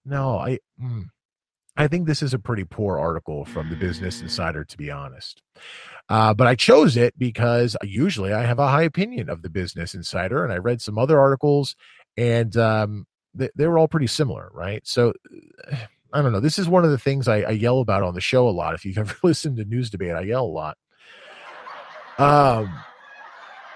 [0.05, 1.05] no, I mm,
[1.75, 4.21] I think this is a pretty poor article from the Business.
[4.21, 5.41] Insider, to be honest.
[6.07, 9.95] Uh, but I chose it because usually I have a high opinion of the Business
[9.95, 11.75] Insider, and I read some other articles,
[12.15, 14.85] and um, they, they were all pretty similar, right?
[14.85, 15.13] So
[16.13, 16.39] I don't know.
[16.39, 18.75] This is one of the things I, I yell about on the show a lot.
[18.75, 20.77] If you've ever listened to news debate, I yell a lot.
[22.19, 22.71] Um,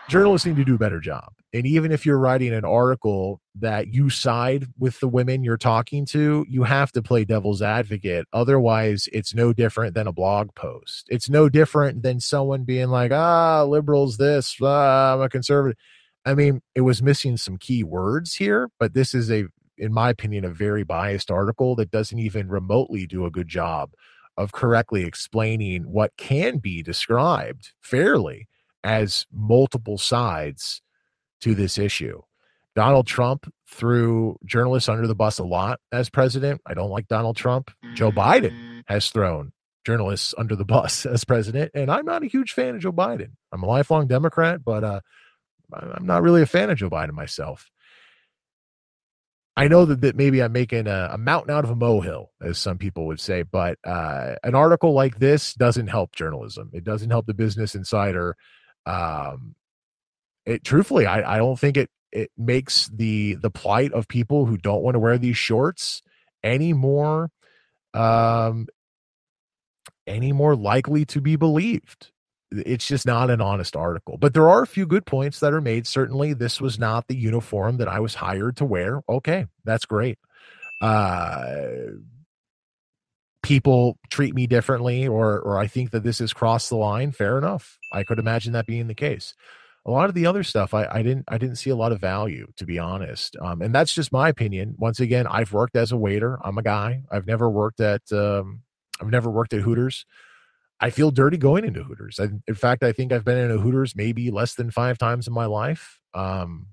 [0.07, 1.33] journalists need to do a better job.
[1.57, 6.05] And even if you're writing an article that you side with the women you're talking
[6.07, 8.27] to, you have to play devil's advocate.
[8.31, 11.07] Otherwise, it's no different than a blog post.
[11.09, 15.77] It's no different than someone being like, ah, liberals, this, ah, I'm a conservative.
[16.25, 19.45] I mean, it was missing some key words here, but this is a
[19.79, 23.91] in my opinion, a very biased article that doesn't even remotely do a good job
[24.35, 28.47] of correctly explaining what can be described fairly
[28.83, 30.81] as multiple sides
[31.41, 32.21] to this issue.
[32.75, 36.61] Donald Trump threw journalists under the bus a lot as president.
[36.65, 37.71] I don't like Donald Trump.
[37.95, 38.83] Joe Biden mm.
[38.87, 39.51] has thrown
[39.85, 43.31] journalists under the bus as president, and I'm not a huge fan of Joe Biden.
[43.51, 44.99] I'm a lifelong Democrat, but uh,
[45.73, 47.69] I'm not really a fan of Joe Biden myself.
[49.57, 52.59] I know that, that maybe I'm making a, a, mountain out of a molehill, as
[52.59, 56.69] some people would say, but uh, an article like this doesn't help journalism.
[56.73, 58.35] It doesn't help the Business Insider.
[58.85, 59.55] Um,
[60.47, 64.57] it truthfully, I, I don't think it it makes the the plight of people who
[64.57, 66.01] don't want to wear these shorts
[66.43, 67.29] any more
[67.93, 68.67] um
[70.07, 72.11] any more likely to be believed
[72.51, 74.17] it's just not an honest article.
[74.17, 75.85] But there are a few good points that are made.
[75.85, 79.01] Certainly, this was not the uniform that I was hired to wear.
[79.09, 80.17] Okay, that's great.
[80.81, 81.87] Uh,
[83.43, 87.11] people treat me differently, or or I think that this has crossed the line.
[87.11, 87.77] Fair enough.
[87.91, 89.33] I could imagine that being the case.
[89.87, 92.01] A lot of the other stuff, I, I didn't I didn't see a lot of
[92.01, 93.37] value, to be honest.
[93.41, 94.75] Um, and that's just my opinion.
[94.77, 96.37] Once again, I've worked as a waiter.
[96.43, 97.03] I'm a guy.
[97.09, 98.63] I've never worked at um,
[99.01, 100.05] I've never worked at Hooters.
[100.79, 102.19] I feel dirty going into Hooters.
[102.19, 105.27] I, in fact, I think I've been in a Hooters maybe less than five times
[105.27, 105.99] in my life.
[106.13, 106.67] Um,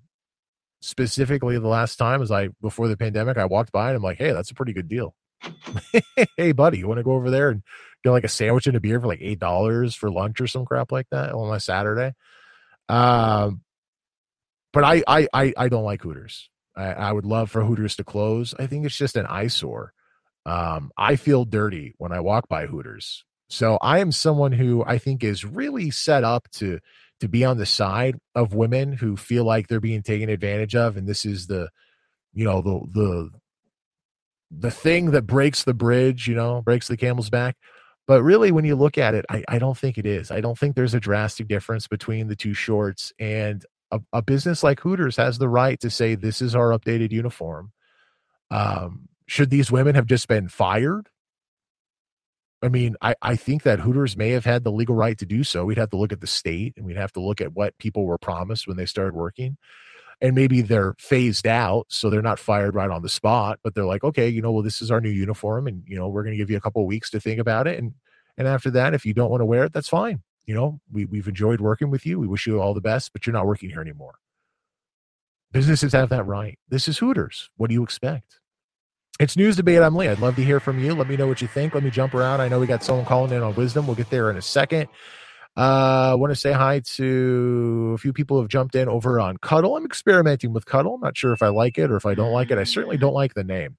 [0.82, 4.18] specifically, the last time is I before the pandemic, I walked by and I'm like,
[4.18, 5.14] "Hey, that's a pretty good deal."
[6.36, 7.62] hey, buddy, you want to go over there and
[8.02, 10.64] get like a sandwich and a beer for like eight dollars for lunch or some
[10.64, 12.14] crap like that on a Saturday?
[12.88, 13.62] Um,
[14.72, 16.50] but I, I, I, I don't like Hooters.
[16.76, 18.54] I, I would love for Hooters to close.
[18.58, 19.92] I think it's just an eyesore.
[20.46, 23.24] Um, I feel dirty when I walk by Hooters.
[23.48, 26.80] So I am someone who I think is really set up to
[27.20, 30.96] to be on the side of women who feel like they're being taken advantage of,
[30.96, 31.70] and this is the,
[32.32, 33.30] you know, the the
[34.50, 37.56] the thing that breaks the bridge, you know, breaks the camel's back.
[38.06, 40.30] But really, when you look at it, I, I don't think it is.
[40.30, 43.12] I don't think there's a drastic difference between the two shorts.
[43.18, 47.12] And a, a business like Hooters has the right to say, this is our updated
[47.12, 47.72] uniform.
[48.50, 51.08] Um, should these women have just been fired?
[52.62, 55.44] I mean, I, I think that Hooters may have had the legal right to do
[55.44, 55.64] so.
[55.64, 58.04] We'd have to look at the state and we'd have to look at what people
[58.04, 59.56] were promised when they started working.
[60.20, 63.84] And maybe they're phased out, so they're not fired right on the spot, but they're
[63.84, 66.32] like, okay, you know, well, this is our new uniform, and you know, we're going
[66.32, 67.94] to give you a couple weeks to think about it, and
[68.36, 70.22] and after that, if you don't want to wear it, that's fine.
[70.46, 72.18] You know, we we've enjoyed working with you.
[72.18, 74.14] We wish you all the best, but you're not working here anymore.
[75.52, 76.58] Businesses have that right.
[76.68, 77.50] This is Hooters.
[77.56, 78.40] What do you expect?
[79.20, 79.80] It's news debate.
[79.80, 80.08] I'm Lee.
[80.08, 80.92] I'd love to hear from you.
[80.92, 81.74] Let me know what you think.
[81.74, 82.40] Let me jump around.
[82.40, 83.86] I know we got someone calling in on wisdom.
[83.86, 84.88] We'll get there in a second.
[85.56, 89.20] Uh, I want to say hi to a few people who have jumped in over
[89.20, 89.76] on Cuddle.
[89.76, 90.94] I'm experimenting with Cuddle.
[90.94, 92.58] I'm not sure if I like it or if I don't like it.
[92.58, 93.76] I certainly don't like the name.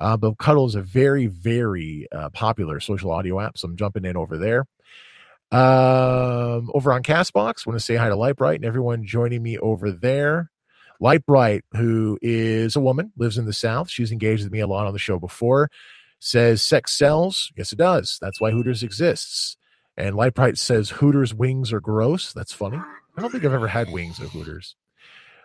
[0.00, 3.56] Uh, but Cuddle is a very, very uh, popular social audio app.
[3.56, 4.66] So I'm jumping in over there.
[5.50, 9.92] Um, over on Castbox, want to say hi to Lightbright and everyone joining me over
[9.92, 10.50] there.
[11.00, 13.88] Lightbright, who is a woman, lives in the South.
[13.88, 15.70] She's engaged with me a lot on the show before.
[16.18, 17.50] Says sex sells.
[17.56, 18.18] Yes, it does.
[18.20, 19.56] That's why Hooters exists.
[19.96, 22.32] And Lightbright says Hooters wings are gross.
[22.32, 22.78] That's funny.
[23.16, 24.76] I don't think I've ever had wings at Hooters.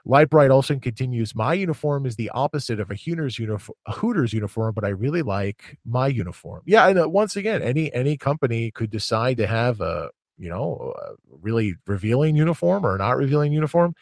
[0.08, 4.84] Lightbright also continues, my uniform is the opposite of a Hooters uniform, Hooters uniform, but
[4.86, 6.64] I really like my uniform.
[6.66, 10.94] Yeah, and uh, once again, any any company could decide to have a you know
[10.98, 13.94] a really revealing uniform or not revealing uniform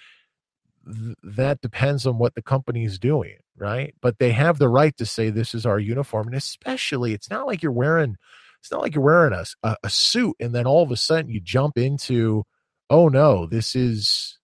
[1.24, 3.94] that depends on what the company's doing, right?
[4.02, 7.48] But they have the right to say this is our uniform, and especially it's not
[7.48, 8.18] like you're wearing
[8.62, 11.30] it's not like you're wearing a, a, a suit and then all of a sudden
[11.30, 12.44] you jump into
[12.90, 14.38] oh no this is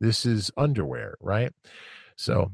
[0.00, 1.52] this is underwear, right?
[2.16, 2.52] So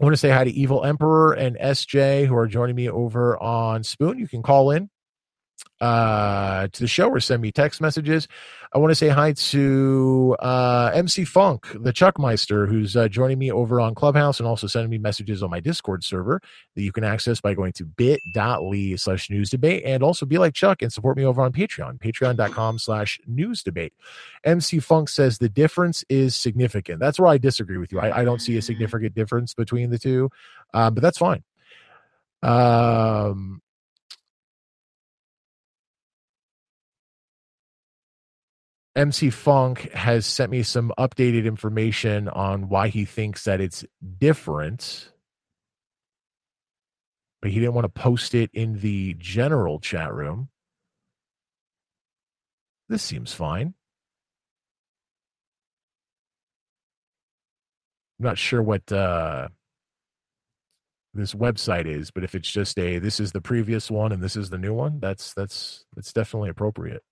[0.00, 3.40] I want to say hi to Evil Emperor and SJ who are joining me over
[3.42, 4.18] on Spoon.
[4.18, 4.88] You can call in
[5.80, 8.28] uh, to the show or send me text messages.
[8.72, 13.52] I want to say hi to uh, MC Funk, the Chuckmeister, who's uh, joining me
[13.52, 16.40] over on Clubhouse and also sending me messages on my Discord server
[16.74, 20.54] that you can access by going to bit.ly slash news debate and also be like
[20.54, 23.92] Chuck and support me over on Patreon, patreon.com slash news debate.
[24.44, 27.00] MC Funk says the difference is significant.
[27.00, 28.00] That's where I disagree with you.
[28.00, 30.30] I, I don't see a significant difference between the two,
[30.72, 31.42] um, but that's fine.
[32.42, 33.60] Um,
[38.94, 43.84] MC Funk has sent me some updated information on why he thinks that it's
[44.18, 45.10] different.
[47.40, 50.50] But he didn't want to post it in the general chat room.
[52.88, 53.74] This seems fine.
[58.20, 59.48] I'm not sure what uh,
[61.14, 64.36] this website is, but if it's just a this is the previous one and this
[64.36, 67.02] is the new one, that's that's that's definitely appropriate.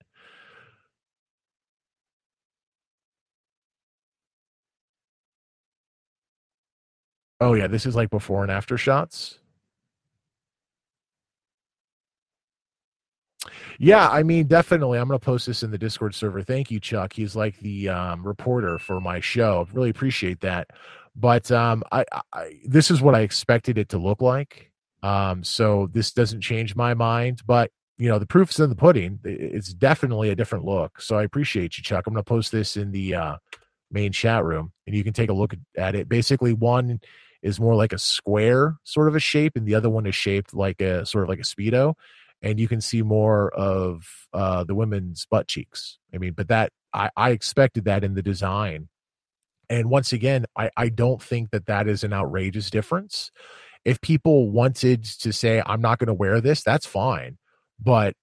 [7.41, 9.39] Oh yeah, this is like before and after shots.
[13.79, 14.99] Yeah, I mean, definitely.
[14.99, 16.43] I'm going to post this in the Discord server.
[16.43, 17.13] Thank you, Chuck.
[17.13, 19.67] He's like the um, reporter for my show.
[19.73, 20.69] Really appreciate that.
[21.15, 24.71] But um, I, I, this is what I expected it to look like.
[25.03, 27.41] Um, so this doesn't change my mind.
[27.47, 29.19] But you know, the proof is in the pudding.
[29.23, 31.01] It's definitely a different look.
[31.01, 32.05] So I appreciate you, Chuck.
[32.07, 33.37] I'm going to post this in the uh,
[33.91, 36.07] main chat room, and you can take a look at it.
[36.07, 36.99] Basically, one
[37.41, 40.53] is more like a square sort of a shape, and the other one is shaped
[40.53, 41.95] like a sort of like a speedo,
[42.41, 45.97] and you can see more of uh, the women's butt cheeks.
[46.13, 48.89] I mean, but that I, I expected that in the design,
[49.69, 53.31] and once again, I, I don't think that that is an outrageous difference.
[53.85, 57.37] If people wanted to say I'm not going to wear this, that's fine,
[57.79, 58.13] but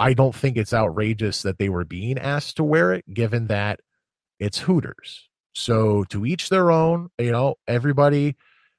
[0.00, 3.80] I don't think it's outrageous that they were being asked to wear it, given that
[4.40, 5.28] it's Hooters.
[5.54, 8.36] So to each their own, you know, everybody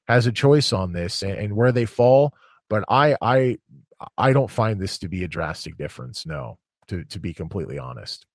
[0.07, 2.33] has a choice on this and, and where they fall.
[2.69, 3.57] But I I
[4.17, 6.25] I don't find this to be a drastic difference.
[6.25, 6.57] No,
[6.87, 8.25] to to be completely honest.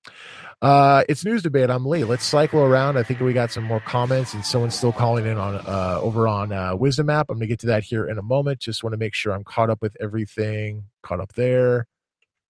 [0.61, 1.69] Uh, it's news debate.
[1.69, 2.03] I'm Lee.
[2.03, 2.97] Let's cycle around.
[2.97, 6.27] I think we got some more comments, and someone's still calling in on uh, over
[6.27, 7.29] on uh, Wisdom app.
[7.29, 8.59] I'm gonna get to that here in a moment.
[8.59, 10.85] Just want to make sure I'm caught up with everything.
[11.03, 11.87] Caught up there.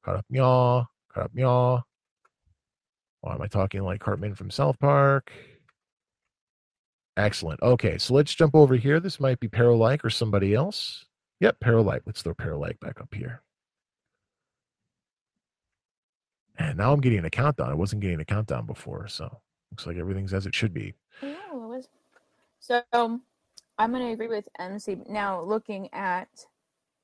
[0.03, 0.85] Caught up yaw.
[1.13, 1.81] Caught up yaw.
[3.21, 5.31] Why am I talking like Cartman from South Park?
[7.17, 7.61] Excellent.
[7.61, 8.99] Okay, so let's jump over here.
[8.99, 11.05] This might be Paralike or somebody else.
[11.41, 12.01] Yep, Paralike.
[12.05, 13.41] Let's throw Paralike back up here.
[16.57, 17.69] And now I'm getting a countdown.
[17.69, 19.39] I wasn't getting a countdown before, so
[19.71, 20.93] looks like everything's as it should be.
[21.21, 21.87] Yeah, it was.
[22.59, 23.23] So um,
[23.77, 24.97] I'm going to agree with MC.
[25.09, 26.29] Now, looking at.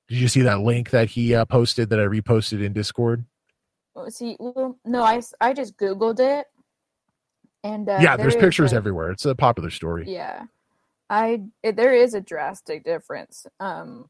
[0.08, 3.26] Did you see that link that he uh, posted that I reposted in Discord?
[3.98, 6.46] well, See, well, no, I, I just Googled it.
[7.64, 9.12] And uh, yeah, there there's pictures a- everywhere.
[9.12, 10.06] It's a popular story.
[10.08, 10.44] Yeah,
[11.10, 13.46] I it, there is a drastic difference.
[13.60, 14.10] Um,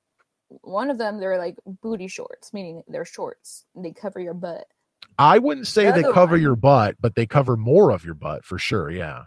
[0.62, 3.66] one of them they're like booty shorts, meaning they're shorts.
[3.76, 4.66] They cover your butt.
[5.18, 8.14] I wouldn't say The they cover one- your butt, but they cover more of your
[8.14, 8.90] butt for sure.
[8.92, 9.24] Yeah.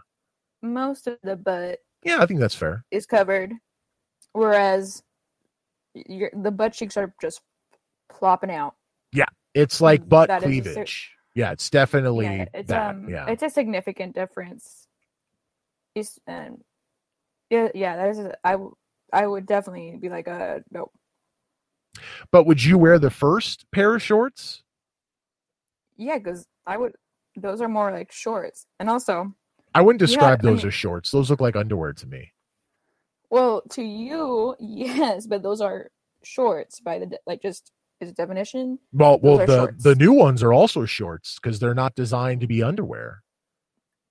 [0.61, 2.85] Most of the butt Yeah, I think that's fair.
[2.91, 3.53] is covered,
[4.33, 5.03] whereas
[5.93, 7.41] your the butt cheeks are just
[8.09, 8.75] plopping out.
[9.11, 11.11] Yeah, it's like Mm, butt that is a cer- cleavage.
[11.35, 12.89] Yeah, it's definitely yeah, it's that.
[12.95, 13.27] um, yeah.
[13.27, 14.87] it's a significant difference.
[15.95, 16.57] It's um,
[17.49, 17.95] yeah, yeah.
[17.97, 18.19] That is.
[18.19, 18.57] A, I
[19.13, 20.89] I would definitely be like, uh, no.
[22.31, 24.63] But would you wear the first pair of shorts?
[25.97, 26.93] Yeah, because I would.
[27.35, 29.33] Those are more like shorts, and also,
[29.75, 31.11] I wouldn't Yeah, describe I those mean- as shorts.
[31.11, 32.31] Those look like underwear to me.
[33.29, 35.89] well, to you, yes, but those are
[36.23, 37.71] shorts by the like just
[38.01, 38.79] is a definition.
[38.93, 39.83] Well, well, Those the shorts.
[39.83, 43.23] the new ones are also shorts because they're not designed to be underwear.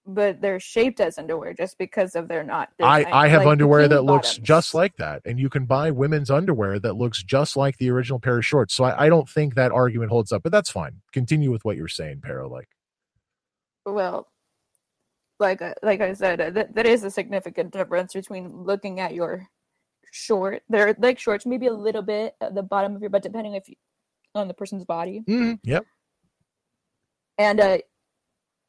[0.07, 2.71] but they're shaped as underwear just because of they're not.
[2.81, 6.31] I I have like underwear that looks just like that, and you can buy women's
[6.31, 8.75] underwear that looks just like the original pair of shorts.
[8.75, 11.01] So I, I don't think that argument holds up, but that's fine.
[11.13, 12.49] Continue with what you're saying, Para.
[12.49, 12.69] Like,
[13.87, 14.27] well,
[15.39, 19.15] like I- like I said, uh, that that is a significant difference between looking at
[19.15, 19.47] your
[20.11, 20.63] short.
[20.69, 23.69] They're like shorts, maybe a little bit at the bottom of your butt, depending if
[23.69, 23.77] you,
[24.35, 25.23] on the person's body,
[25.65, 25.85] yep.
[27.39, 27.79] and uh,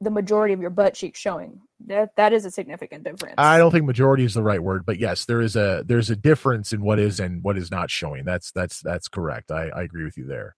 [0.01, 1.61] the majority of your butt cheek showing.
[1.87, 3.35] That that is a significant difference.
[3.37, 6.15] I don't think majority is the right word, but yes, there is a there's a
[6.15, 8.23] difference in what is and what is not showing.
[8.25, 9.51] That's that's that's correct.
[9.51, 10.55] I, I agree with you there.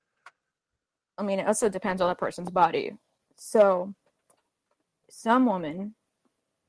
[1.17, 2.93] I mean, it also depends on the person's body.
[3.37, 3.93] So,
[5.09, 5.95] some women,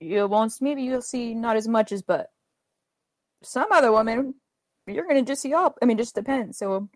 [0.00, 0.52] you won't.
[0.60, 2.28] Maybe you'll see not as much as, but
[3.44, 4.34] some other woman,
[4.86, 5.74] you're gonna just see all.
[5.80, 6.58] I mean, just depends.
[6.58, 6.88] So,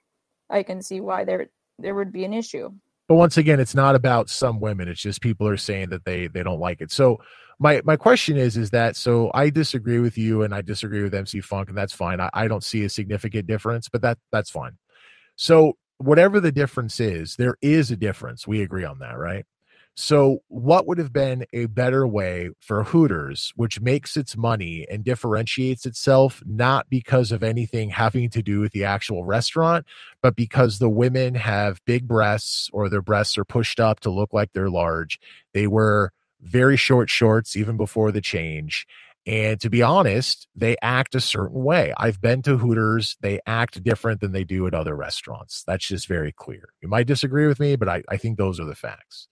[0.51, 2.71] I can see why there there would be an issue.
[3.09, 4.89] But once again, it's not about some women.
[4.89, 6.91] It's just people are saying that they they don't like it.
[6.93, 7.19] So
[7.59, 11.15] my my question is is that so I disagree with you and I disagree with
[11.15, 12.21] MC Funk and that's fine.
[12.21, 14.77] I, I don't see a significant difference, but that that's fine.
[15.37, 18.47] So whatever the difference is, there is a difference.
[18.47, 19.47] We agree on that, right?
[20.01, 25.03] So what would have been a better way for Hooters, which makes its money and
[25.03, 29.87] differentiates itself not because of anything having to do with the actual restaurant,
[30.23, 34.33] but because the women have big breasts or their breasts are pushed up to look
[34.33, 35.19] like they're large.
[35.53, 38.87] They wear very short shorts even before the change.
[39.27, 41.93] And to be honest, they act a certain way.
[41.97, 43.17] I've been to Hooters.
[43.21, 45.65] They act different than they do at other restaurants.
[45.67, 46.69] That's just very clear.
[46.81, 49.27] You might disagree with me, but I, I think those are the facts.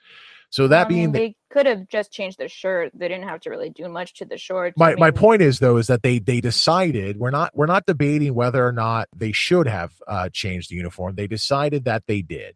[0.51, 2.93] So that I being the, they could have just changed the shirt.
[2.95, 4.77] They didn't have to really do much to the shorts.
[4.77, 8.35] my my point is though is that they they decided we're not we're not debating
[8.35, 12.55] whether or not they should have uh changed the uniform they decided that they did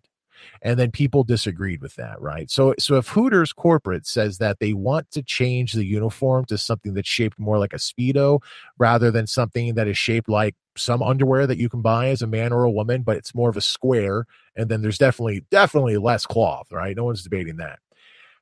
[0.63, 4.73] and then people disagreed with that right so so if hooters corporate says that they
[4.73, 8.41] want to change the uniform to something that's shaped more like a speedo
[8.79, 12.27] rather than something that is shaped like some underwear that you can buy as a
[12.27, 15.97] man or a woman but it's more of a square and then there's definitely definitely
[15.97, 17.79] less cloth right no one's debating that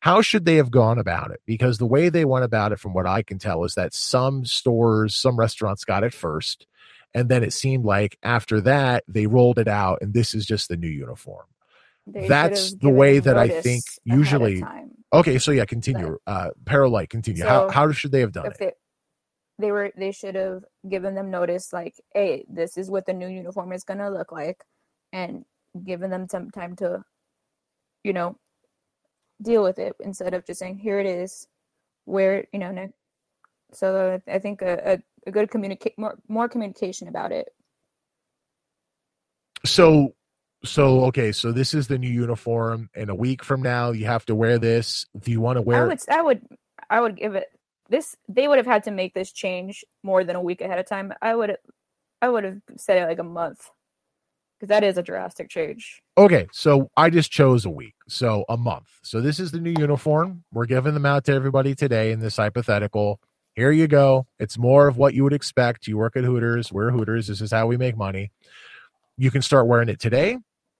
[0.01, 1.41] how should they have gone about it?
[1.45, 4.45] Because the way they went about it, from what I can tell, is that some
[4.45, 6.68] stores, some restaurants got it first.
[7.14, 10.68] And then it seemed like after that, they rolled it out, and this is just
[10.68, 11.47] the new uniform.
[12.07, 14.62] they that's the way that I think usually-
[15.12, 16.16] Okay, so yeah, continue.
[16.29, 17.43] Uh Paralike, continue.
[17.45, 18.57] how So, how should they have done it?
[18.59, 18.72] they
[19.59, 23.28] they were they should have given them notice like hey this is what the new
[23.28, 24.64] uniform is going to look like
[25.12, 25.44] and
[25.84, 27.02] given them some time to
[28.04, 28.36] you know
[29.42, 31.46] deal with it instead of just saying here it is
[32.04, 32.92] where you know ne-
[33.72, 34.98] so i think a, a,
[35.28, 37.48] a good communicate more more communication about it
[39.64, 40.14] So
[40.64, 44.26] so okay, so this is the new uniform, and a week from now you have
[44.26, 45.06] to wear this.
[45.18, 46.42] Do you want to wear i would i would
[46.90, 47.48] i would give it
[47.89, 50.86] this they would have had to make this change more than a week ahead of
[50.86, 51.57] time i would
[52.22, 53.70] i would have said it like a month
[54.59, 58.57] because that is a drastic change Okay, so I just chose a week, so a
[58.57, 58.89] month.
[59.05, 60.43] So this is the new uniform.
[60.53, 63.20] We're giving them out to everybody today in this hypothetical.
[63.55, 64.26] Here you go.
[64.41, 65.86] It's more of what you would expect.
[65.86, 66.72] You work at Hooters.
[66.72, 67.28] We're Hooters.
[67.28, 68.32] This is how we make money.
[69.16, 70.39] You can start wearing it today.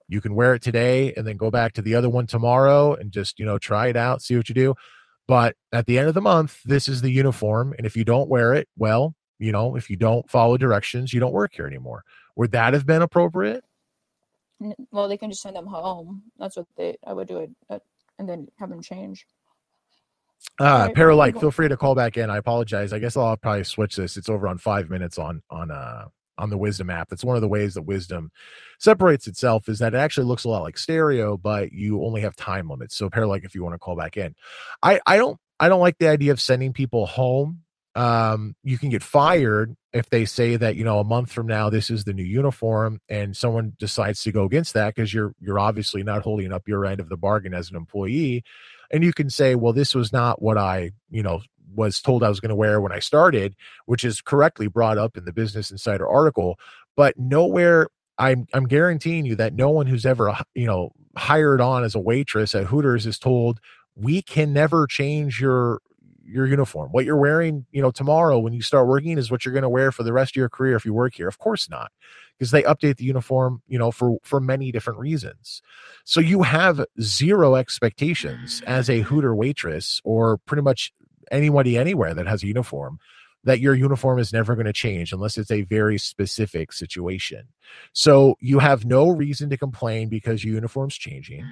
[0.09, 3.13] You can wear it today and then go back to the other one tomorrow and
[3.13, 4.75] just, you know, try it out, see what you do.
[5.29, 7.75] But at the end of the month, this is the uniform.
[7.77, 11.21] And if you don't wear it, well, you know, if you don't follow directions, you
[11.21, 12.03] don't work here anymore.
[12.35, 13.63] Would that have been appropriate?
[14.91, 16.23] Well, they can just send them home.
[16.39, 16.97] That's what they.
[17.07, 17.79] I would do it, uh,
[18.19, 19.25] and then have them change.
[20.59, 22.31] Uh, Paralike, feel free to call back in.
[22.31, 22.93] I apologize.
[22.93, 24.17] I guess I'll probably switch this.
[24.17, 26.07] It's over on five minutes on on uh
[26.39, 27.09] on the Wisdom app.
[27.09, 28.31] That's one of the ways that Wisdom
[28.79, 32.37] separates itself is that it actually looks a lot like stereo, but you only have
[32.37, 32.97] time limits.
[32.97, 34.35] So pair like if you want to call back in,
[34.83, 37.63] I I don't I don't like the idea of sending people home
[37.99, 41.69] um, you can get fired if they say that you know a month from now
[41.69, 45.59] this is the new uniform and someone decides to go against that because you're you're
[45.59, 48.45] obviously not holding up your end of the bargain as an employee
[48.93, 51.41] and you can say well this was not what i you know
[51.75, 53.55] was told i was going to wear when i started
[53.87, 56.59] which is correctly brought up in the business insider article
[56.97, 57.89] but nowhere
[58.19, 62.01] i'm i'm guaranteeing you that no one who's ever you know hired on as a
[62.01, 63.61] waitress at hooters is told
[63.95, 65.81] we can never change your
[66.29, 66.91] your uniform.
[66.93, 69.69] What you're wearing, you know, tomorrow when you start working is what you're going to
[69.69, 71.27] wear for the rest of your career if you work here.
[71.27, 71.91] Of course not,
[72.39, 75.63] because they update the uniform, you know, for for many different reasons.
[76.05, 80.93] So you have zero expectations as a Hooter waitress or pretty much
[81.31, 82.99] anybody anywhere that has a uniform
[83.45, 87.47] that your uniform is never going to change unless it's a very specific situation.
[87.93, 91.47] So you have no reason to complain because your uniform's changing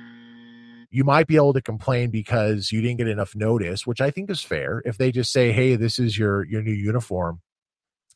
[0.90, 4.30] you might be able to complain because you didn't get enough notice, which I think
[4.30, 4.82] is fair.
[4.84, 7.40] If they just say, "Hey, this is your your new uniform,"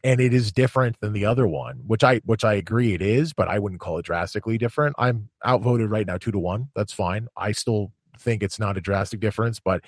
[0.02, 3.32] and it is different than the other one, which I which I agree it is,
[3.32, 4.96] but I wouldn't call it drastically different.
[4.98, 6.68] I'm outvoted right now, two to one.
[6.74, 7.28] That's fine.
[7.36, 9.82] I still think it's not a drastic difference, but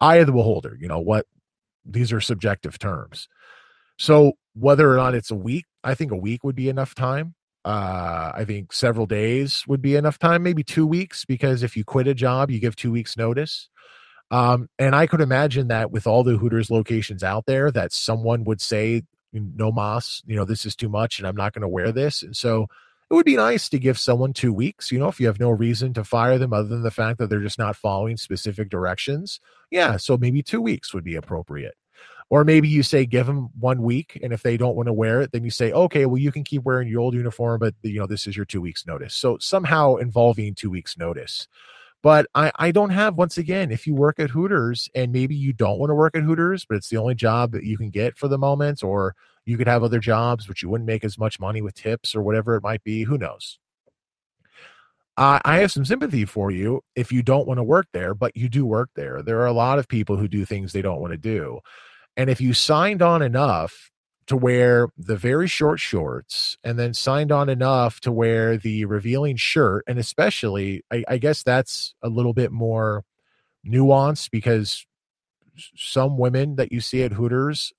[0.00, 0.76] eye of the beholder.
[0.80, 1.26] You know what?
[1.84, 3.28] These are subjective terms.
[3.98, 7.34] So whether or not it's a week, I think a week would be enough time
[7.64, 11.84] uh i think several days would be enough time maybe two weeks because if you
[11.84, 13.68] quit a job you give two weeks notice
[14.30, 18.44] um and i could imagine that with all the hooters locations out there that someone
[18.44, 19.02] would say
[19.34, 22.22] no mas you know this is too much and i'm not going to wear this
[22.22, 22.66] and so
[23.10, 25.50] it would be nice to give someone two weeks you know if you have no
[25.50, 29.40] reason to fire them other than the fact that they're just not following specific directions
[29.70, 31.74] yeah so maybe two weeks would be appropriate
[32.30, 35.20] or maybe you say give them one week, and if they don't want to wear
[35.20, 37.98] it, then you say, okay, well you can keep wearing your old uniform, but you
[37.98, 39.14] know this is your two weeks notice.
[39.14, 41.48] So somehow involving two weeks notice.
[42.02, 45.52] But I, I don't have once again, if you work at Hooters and maybe you
[45.52, 48.16] don't want to work at Hooters, but it's the only job that you can get
[48.16, 49.14] for the moment, or
[49.50, 52.22] you could have other jobs which you wouldn't make as much money with tips or
[52.22, 53.02] whatever it might be.
[53.02, 53.58] Who knows?
[55.16, 58.36] Uh, I have some sympathy for you if you don't want to work there, but
[58.36, 59.22] you do work there.
[59.22, 61.58] There are a lot of people who do things they don't want to do.
[62.16, 63.90] And if you signed on enough
[64.28, 69.36] to wear the very short shorts and then signed on enough to wear the revealing
[69.36, 73.04] shirt, and especially, I, I guess that's a little bit more
[73.66, 74.86] nuanced because
[75.76, 77.72] some women that you see at Hooters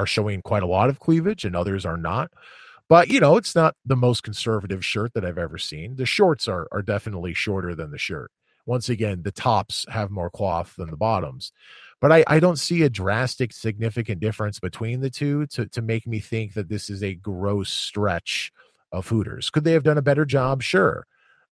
[0.00, 2.30] are showing quite a lot of cleavage and others are not.
[2.88, 5.96] But you know, it's not the most conservative shirt that I've ever seen.
[5.96, 8.30] The shorts are are definitely shorter than the shirt.
[8.66, 11.52] Once again, the tops have more cloth than the bottoms
[12.00, 16.06] but I, I don't see a drastic significant difference between the two to, to make
[16.06, 18.52] me think that this is a gross stretch
[18.90, 19.50] of Hooters.
[19.50, 20.62] Could they have done a better job?
[20.62, 21.06] Sure.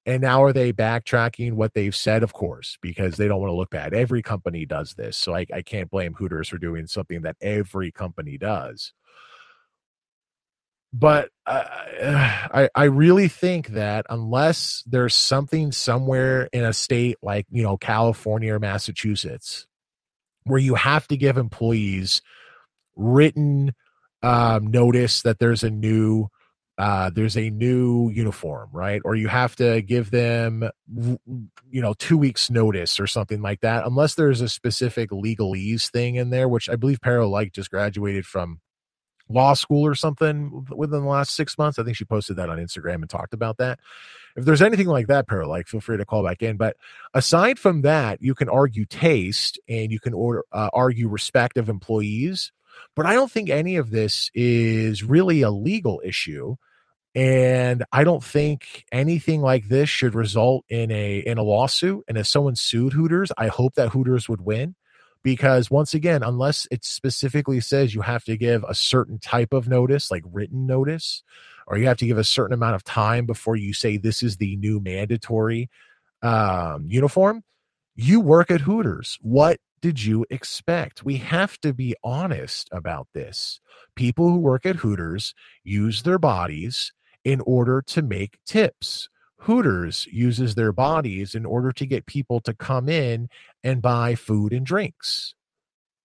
[0.09, 2.23] And now are they backtracking what they've said?
[2.23, 3.93] Of course, because they don't want to look bad.
[3.93, 5.19] Every company does this.
[5.19, 8.95] So I, I can't blame Hooters for doing something that every company does.
[10.95, 17.63] But I, I really think that unless there's something somewhere in a state like, you
[17.63, 19.67] know, California or Massachusetts
[20.45, 22.23] where you have to give employees
[22.97, 23.75] written
[24.23, 26.29] um, notice that there's a new
[26.79, 29.03] uh, there's a new uniform, right?
[29.05, 33.85] Or you have to give them, you know, two weeks notice or something like that,
[33.85, 38.26] unless there's a specific legalese thing in there, which I believe Pero like just graduated
[38.26, 38.61] from
[39.29, 41.81] law school or something within the last six months.
[41.81, 43.81] I think she posted that on Instagram and talked about that.
[44.37, 46.57] If there's anything like that, Paralike, feel free to call back in.
[46.57, 46.76] But
[47.12, 51.68] aside from that, you can argue taste and you can order, uh, argue respect of
[51.68, 52.53] employees.
[52.95, 56.55] But I don't think any of this is really a legal issue.
[57.15, 62.05] And I don't think anything like this should result in a in a lawsuit.
[62.09, 64.75] And if someone sued Hooters, I hope that Hooters would win
[65.23, 69.67] because once again unless it specifically says you have to give a certain type of
[69.69, 71.25] notice like written notice
[71.67, 74.37] or you have to give a certain amount of time before you say this is
[74.37, 75.69] the new mandatory
[76.23, 77.43] um, uniform
[78.01, 79.19] you work at hooters.
[79.23, 81.05] What did you expect?
[81.05, 83.59] We have to be honest about this.
[83.97, 85.35] People who work at hooters
[85.65, 86.93] use their bodies
[87.29, 89.11] in order to make tips
[89.43, 93.29] Hooters uses their bodies in order to get people to come in
[93.62, 95.35] and buy food and drinks.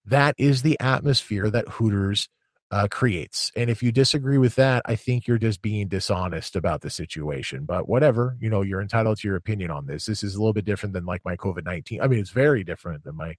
[0.04, 2.28] That is the atmosphere that Hooters
[2.70, 3.50] uh, creates.
[3.56, 7.64] And if you disagree with that, I think you're just being dishonest about the situation.
[7.64, 10.04] But whatever, you know, you're entitled to your opinion on this.
[10.04, 12.02] This is a little bit different than like my COVID 19.
[12.02, 13.34] I mean, it's very different than my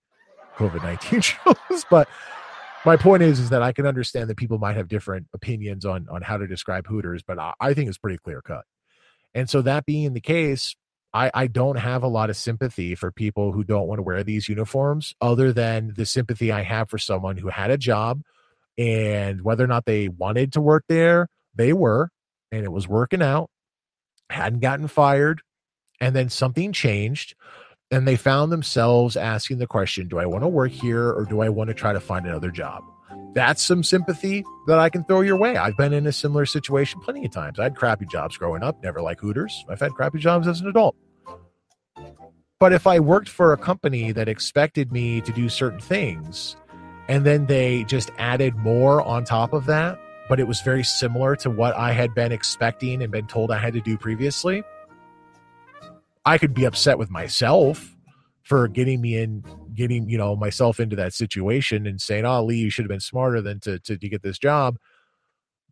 [0.57, 2.09] COVID 19 shows, but
[2.85, 6.07] my point is is that I can understand that people might have different opinions on
[6.09, 8.65] on how to describe Hooters, but I, I think it's pretty clear cut.
[9.33, 10.75] And so that being the case,
[11.13, 14.23] I, I don't have a lot of sympathy for people who don't want to wear
[14.23, 18.21] these uniforms, other than the sympathy I have for someone who had a job
[18.77, 22.09] and whether or not they wanted to work there, they were,
[22.51, 23.49] and it was working out,
[24.29, 25.41] hadn't gotten fired,
[26.01, 27.35] and then something changed
[27.91, 31.41] and they found themselves asking the question do i want to work here or do
[31.41, 32.83] i want to try to find another job?
[33.33, 35.57] That's some sympathy that i can throw your way.
[35.57, 37.59] I've been in a similar situation plenty of times.
[37.59, 39.65] I had crappy jobs growing up never like hooters.
[39.69, 40.95] I've had crappy jobs as an adult.
[42.59, 46.55] But if i worked for a company that expected me to do certain things
[47.07, 51.35] and then they just added more on top of that but it was very similar
[51.35, 54.63] to what i had been expecting and been told i had to do previously
[56.25, 57.95] I could be upset with myself
[58.43, 62.57] for getting me in, getting you know myself into that situation and saying, "Oh, Lee,
[62.57, 64.77] you should have been smarter than to to, to get this job."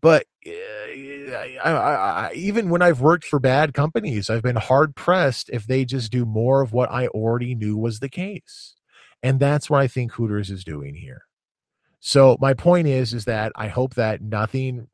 [0.02, 1.72] But uh, I, I,
[2.28, 6.12] I, even when I've worked for bad companies, I've been hard pressed if they just
[6.12, 8.76] do more of what I already knew was the case,
[9.22, 11.24] and that's what I think Hooters is doing here.
[12.06, 14.88] So my point is, is that I hope that nothing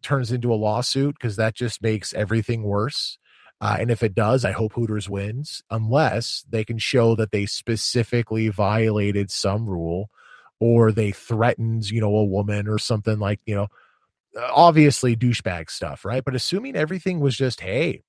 [0.00, 3.18] turns into a lawsuit because that just makes everything worse.
[3.62, 7.46] Uh, and if it does, I hope Hooters wins, unless they can show that they
[7.46, 10.10] specifically violated some rule
[10.58, 13.68] or they threatened, you know, a woman or something like, you know,
[14.36, 16.24] obviously douchebag stuff, right?
[16.24, 18.02] But assuming everything was just, hey,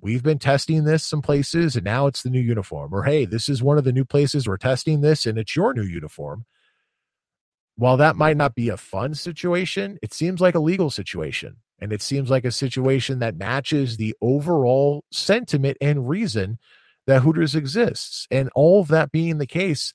[0.00, 3.48] we've been testing this some places and now it's the new uniform, or hey, this
[3.48, 6.46] is one of the new places we're testing this and it's your new uniform.
[7.74, 11.56] While that might not be a fun situation, it seems like a legal situation.
[11.80, 16.58] And it seems like a situation that matches the overall sentiment and reason
[17.06, 18.26] that Hooters exists.
[18.30, 19.94] And all of that being the case,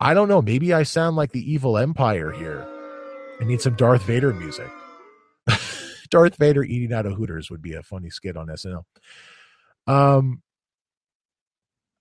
[0.00, 0.40] I don't know.
[0.40, 2.66] Maybe I sound like the evil empire here.
[3.40, 4.70] I need some Darth Vader music.
[6.10, 8.84] Darth Vader eating out of Hooters would be a funny skit on SNL.
[9.86, 10.42] Um,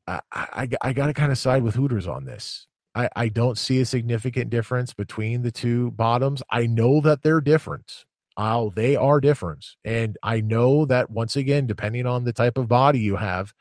[0.07, 2.67] I, I, I got to kind of side with Hooters on this.
[2.95, 6.41] I, I don't see a significant difference between the two bottoms.
[6.49, 8.05] I know that they're different.
[8.37, 9.65] Oh, they are different.
[9.83, 13.51] And I know that once again, depending on the type of body you have,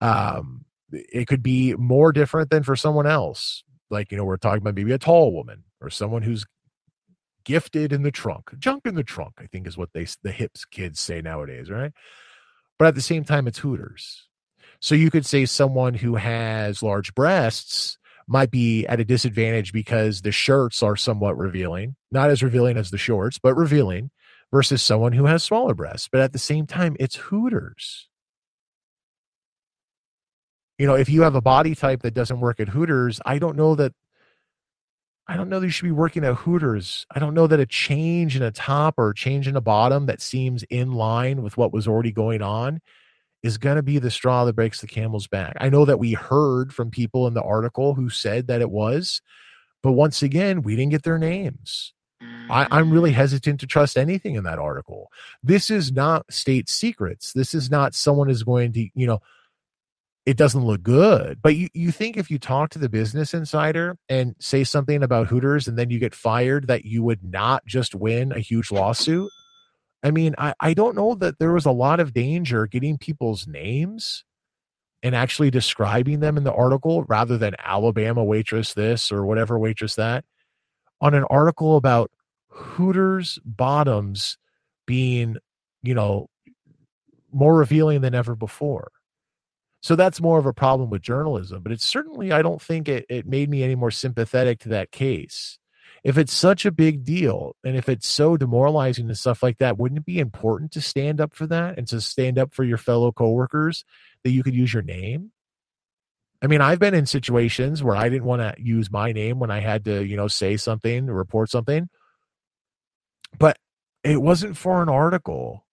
[0.00, 3.62] um, it could be more different than for someone else.
[3.90, 6.46] Like, you know, we're talking about maybe a tall woman or someone who's
[7.44, 10.64] gifted in the trunk, junk in the trunk, I think is what they, the hips
[10.64, 11.92] kids say nowadays, right?
[12.78, 14.26] But at the same time, it's Hooters.
[14.80, 17.98] So you could say someone who has large breasts
[18.30, 22.90] might be at a disadvantage because the shirts are somewhat revealing, not as revealing as
[22.90, 24.10] the shorts, but revealing
[24.52, 26.08] versus someone who has smaller breasts.
[26.10, 28.08] But at the same time, it's Hooters.
[30.78, 33.56] You know, if you have a body type that doesn't work at Hooters, I don't
[33.56, 33.92] know that
[35.26, 37.06] I don't know that you should be working at Hooters.
[37.10, 40.06] I don't know that a change in a top or a change in a bottom
[40.06, 42.80] that seems in line with what was already going on
[43.42, 45.56] is going to be the straw that breaks the camel's back.
[45.60, 49.22] I know that we heard from people in the article who said that it was,
[49.82, 51.92] but once again, we didn't get their names.
[52.50, 53.14] I, I'm really mm.
[53.14, 55.10] hesitant to trust anything in that article.
[55.42, 57.32] This is not state secrets.
[57.32, 59.20] This is not someone is going to, you know,
[60.26, 61.40] it doesn't look good.
[61.40, 65.28] But you, you think if you talk to the business insider and say something about
[65.28, 69.30] Hooters and then you get fired, that you would not just win a huge lawsuit?
[70.02, 73.46] I mean, I, I don't know that there was a lot of danger getting people's
[73.46, 74.24] names
[75.02, 79.94] and actually describing them in the article rather than Alabama waitress this or whatever waitress
[79.96, 80.24] that
[81.00, 82.10] on an article about
[82.48, 84.36] Hooters bottoms
[84.86, 85.36] being,
[85.82, 86.28] you know,
[87.32, 88.90] more revealing than ever before.
[89.82, 93.06] So that's more of a problem with journalism, but it's certainly, I don't think it,
[93.08, 95.58] it made me any more sympathetic to that case
[96.02, 99.78] if it's such a big deal and if it's so demoralizing and stuff like that,
[99.78, 102.78] wouldn't it be important to stand up for that and to stand up for your
[102.78, 103.84] fellow coworkers
[104.24, 105.32] that you could use your name?
[106.42, 109.50] I mean, I've been in situations where I didn't want to use my name when
[109.50, 111.90] I had to, you know, say something or report something,
[113.38, 113.58] but
[114.02, 115.66] it wasn't for an article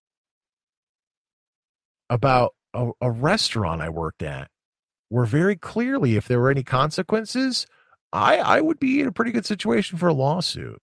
[2.10, 4.50] about a, a restaurant I worked at
[5.08, 7.66] where very clearly, if there were any consequences,
[8.12, 10.80] I I would be in a pretty good situation for a lawsuit.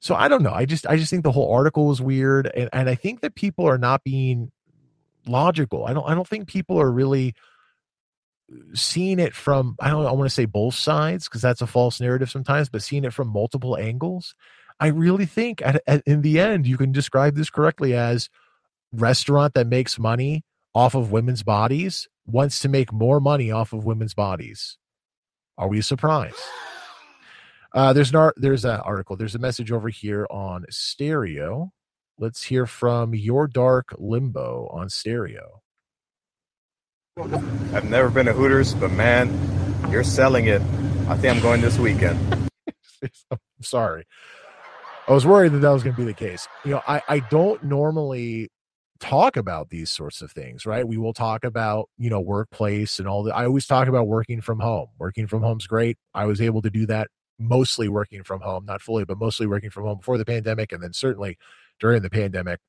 [0.00, 0.52] So I don't know.
[0.52, 3.34] I just I just think the whole article was weird, and and I think that
[3.34, 4.50] people are not being
[5.26, 5.84] logical.
[5.84, 7.34] I don't I don't think people are really
[8.74, 12.00] seeing it from I don't I want to say both sides because that's a false
[12.00, 14.34] narrative sometimes, but seeing it from multiple angles.
[14.80, 18.30] I really think at, at, in the end you can describe this correctly as
[18.92, 20.42] restaurant that makes money
[20.74, 24.78] off of women's bodies wants to make more money off of women's bodies.
[25.60, 26.40] Are we surprised?
[27.74, 29.14] Uh, there's an there's an article.
[29.14, 31.70] There's a message over here on stereo.
[32.18, 35.60] Let's hear from your dark limbo on stereo.
[37.18, 39.28] I've never been to Hooters, but man,
[39.90, 40.62] you're selling it.
[41.08, 42.18] I think I'm going this weekend.
[43.30, 44.06] I'm sorry.
[45.06, 46.48] I was worried that that was going to be the case.
[46.64, 48.48] You know, I, I don't normally
[49.00, 50.86] talk about these sorts of things, right?
[50.86, 53.34] We will talk about, you know, workplace and all that.
[53.34, 54.88] I always talk about working from home.
[54.98, 55.98] Working from home's great.
[56.14, 59.70] I was able to do that mostly working from home, not fully, but mostly working
[59.70, 60.72] from home before the pandemic.
[60.72, 61.38] And then certainly
[61.80, 62.60] during the pandemic,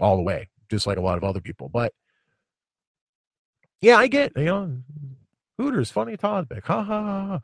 [0.00, 1.68] all the way, just like a lot of other people.
[1.68, 1.92] But
[3.80, 4.76] yeah, I get, you know,
[5.58, 6.66] Hooters, funny topic.
[6.66, 7.40] Ha ha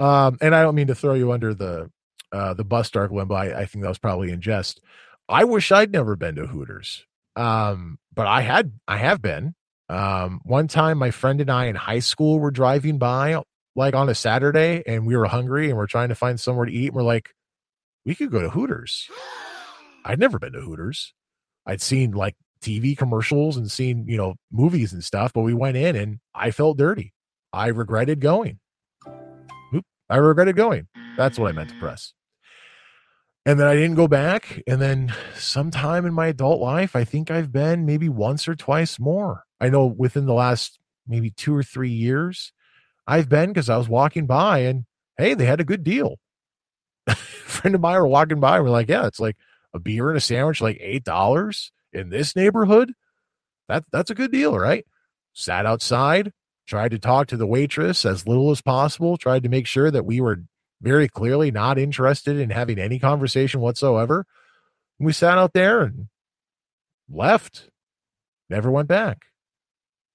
[0.00, 0.26] ha.
[0.26, 1.90] Um, and I don't mean to throw you under the
[2.32, 3.34] uh, the bus dark limbo.
[3.34, 4.80] I, I think that was probably in jest.
[5.28, 7.04] I wish I'd never been to Hooters.
[7.36, 9.54] Um, but I had I have been.
[9.88, 13.42] Um, one time my friend and I in high school were driving by
[13.76, 16.72] like on a Saturday and we were hungry and we're trying to find somewhere to
[16.72, 16.88] eat.
[16.88, 17.30] And we're like,
[18.06, 19.10] we could go to Hooters.
[20.04, 21.12] I'd never been to Hooters.
[21.66, 25.76] I'd seen like TV commercials and seen, you know, movies and stuff, but we went
[25.76, 27.12] in and I felt dirty.
[27.52, 28.58] I regretted going.
[29.74, 30.88] Oop, I regretted going.
[31.16, 32.12] That's what I meant to press
[33.46, 34.62] and then I didn't go back.
[34.66, 38.98] And then sometime in my adult life, I think I've been maybe once or twice
[38.98, 39.44] more.
[39.60, 42.52] I know within the last maybe two or three years,
[43.06, 44.84] I've been because I was walking by and
[45.18, 46.16] hey, they had a good deal.
[47.14, 49.36] friend of mine were walking by and we're like, yeah, it's like
[49.72, 52.92] a beer and a sandwich, like eight dollars in this neighborhood.
[53.68, 54.86] That that's a good deal, right?
[55.32, 56.32] Sat outside,
[56.66, 60.06] tried to talk to the waitress as little as possible, tried to make sure that
[60.06, 60.42] we were
[60.84, 64.26] very clearly not interested in having any conversation whatsoever.
[64.98, 66.08] We sat out there and
[67.08, 67.70] left,
[68.48, 69.22] never went back.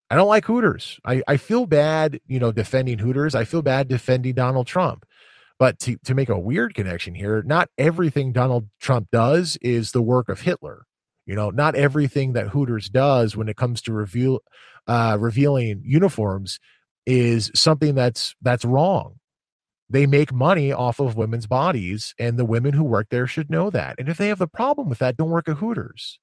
[0.09, 0.99] I don't like Hooters.
[1.05, 3.35] I, I feel bad, you know, defending Hooters.
[3.35, 5.05] I feel bad defending Donald Trump.
[5.59, 10.01] But to, to make a weird connection here, not everything Donald Trump does is the
[10.01, 10.85] work of Hitler.
[11.25, 14.39] You know, not everything that Hooters does when it comes to reveal
[14.87, 16.59] uh, revealing uniforms
[17.05, 19.18] is something that's that's wrong
[19.89, 23.69] they make money off of women's bodies and the women who work there should know
[23.71, 23.95] that.
[23.97, 26.19] And if they have a problem with that don't work at hooters.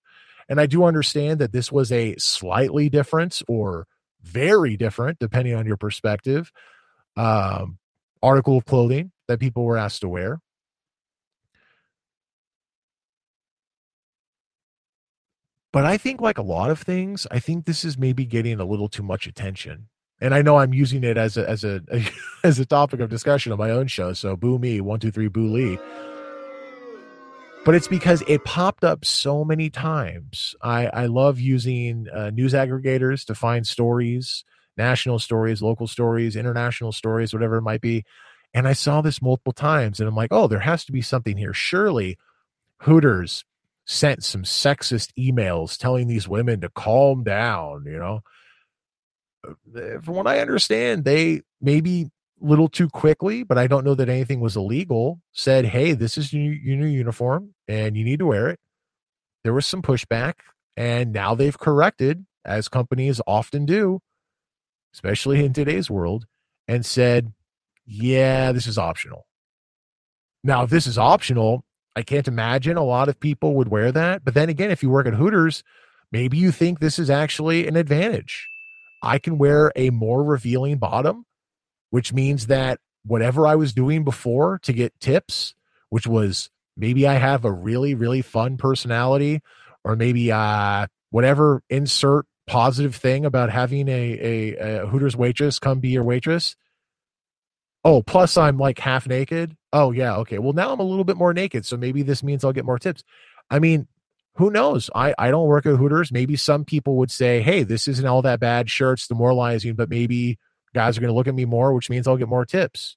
[0.49, 3.87] And i do understand that this was a slightly different or
[4.23, 6.53] very different depending on your perspective
[7.17, 7.79] um,
[8.23, 10.41] article of clothing that people were asked to wear.
[15.73, 18.65] But i think like a lot of things i think this is maybe getting a
[18.65, 19.89] little too much attention
[20.21, 21.81] and I know I'm using it as a as a
[22.45, 24.13] as a topic of discussion on my own show.
[24.13, 25.79] So boo me, one two three, boo Lee.
[27.65, 30.55] But it's because it popped up so many times.
[30.63, 34.45] I I love using uh, news aggregators to find stories,
[34.77, 38.05] national stories, local stories, international stories, whatever it might be.
[38.55, 41.37] And I saw this multiple times, and I'm like, oh, there has to be something
[41.37, 41.53] here.
[41.53, 42.17] Surely,
[42.83, 43.45] Hooters
[43.85, 47.85] sent some sexist emails telling these women to calm down.
[47.85, 48.23] You know
[49.47, 54.09] Uh, from what I understand, they maybe little too quickly, but I don't know that
[54.09, 55.21] anything was illegal.
[55.33, 58.61] Said, "Hey, this is your, your new uniform, and you need to wear it."
[59.45, 60.35] There was some pushback,
[60.77, 64.01] and now they've corrected, as companies often do,
[64.93, 66.27] especially in today's world,
[66.69, 67.33] and said,
[67.85, 69.27] "Yeah, this is optional."
[70.45, 71.65] Now, if this is optional,
[71.97, 74.25] I can't imagine a lot of people would wear that.
[74.25, 75.65] But then again, if you work at Hooters,
[76.13, 78.49] maybe you think this is actually an advantage
[79.07, 81.25] I can wear a more revealing bottom,
[81.91, 85.55] which means that whatever I was doing before to get tips,
[85.91, 89.41] which was maybe I have a really, really fun personality,
[89.85, 95.81] or maybe uh whatever insert positive thing about having a, a, a Hooters waitress come
[95.81, 96.57] be your waitress.
[97.85, 99.57] Oh, plus I'm like half naked.
[99.73, 100.39] Oh yeah, okay.
[100.39, 102.79] Well now I'm a little bit more naked, so maybe this means I'll get more
[102.79, 103.05] tips.
[103.49, 103.87] I mean,
[104.37, 104.91] who knows?
[104.95, 106.13] I, I don't work at Hooters.
[106.13, 108.71] Maybe some people would say, hey, this isn't all that bad.
[108.71, 110.39] Sure, it's demoralizing, but maybe
[110.75, 112.97] guys are going to look at me more, which means I'll get more tips.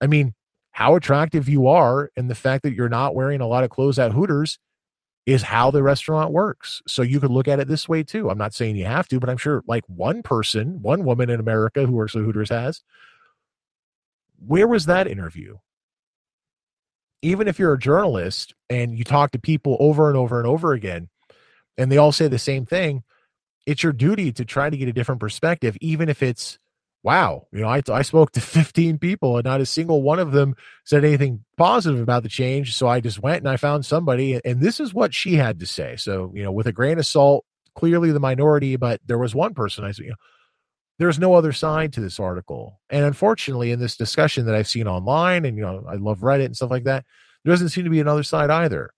[0.00, 0.34] I mean,
[0.72, 3.98] how attractive you are and the fact that you're not wearing a lot of clothes
[3.98, 4.58] at Hooters
[5.24, 6.82] is how the restaurant works.
[6.88, 8.28] So you could look at it this way too.
[8.28, 11.38] I'm not saying you have to, but I'm sure like one person, one woman in
[11.38, 12.82] America who works at Hooters has.
[14.44, 15.58] Where was that interview?
[17.22, 20.72] Even if you're a journalist and you talk to people over and over and over
[20.72, 21.08] again
[21.78, 23.02] and they all say the same thing
[23.66, 26.58] it's your duty to try to get a different perspective, even if it's,
[27.02, 30.32] wow, you know, I, I spoke to 15 people and not a single one of
[30.32, 30.54] them
[30.84, 32.74] said anything positive about the change.
[32.74, 35.66] So I just went and I found somebody, and this is what she had to
[35.66, 35.96] say.
[35.96, 37.44] So, you know, with a grain of salt,
[37.74, 40.16] clearly the minority, but there was one person I said, you know,
[40.98, 42.80] there's no other side to this article.
[42.90, 46.46] And unfortunately, in this discussion that I've seen online, and you know, I love Reddit
[46.46, 47.04] and stuff like that,
[47.44, 48.92] there doesn't seem to be another side either.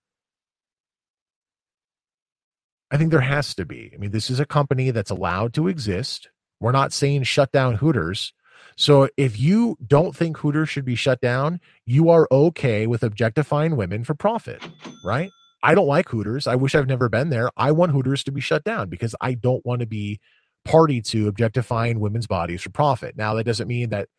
[2.91, 3.91] I think there has to be.
[3.93, 6.29] I mean, this is a company that's allowed to exist.
[6.59, 8.33] We're not saying shut down Hooters.
[8.77, 13.75] So if you don't think Hooters should be shut down, you are okay with objectifying
[13.75, 14.61] women for profit,
[15.03, 15.29] right?
[15.63, 16.45] I don't like Hooters.
[16.45, 17.49] I wish I've never been there.
[17.57, 20.19] I want Hooters to be shut down because I don't want to be
[20.65, 23.15] party to objectifying women's bodies for profit.
[23.15, 24.09] Now that doesn't mean that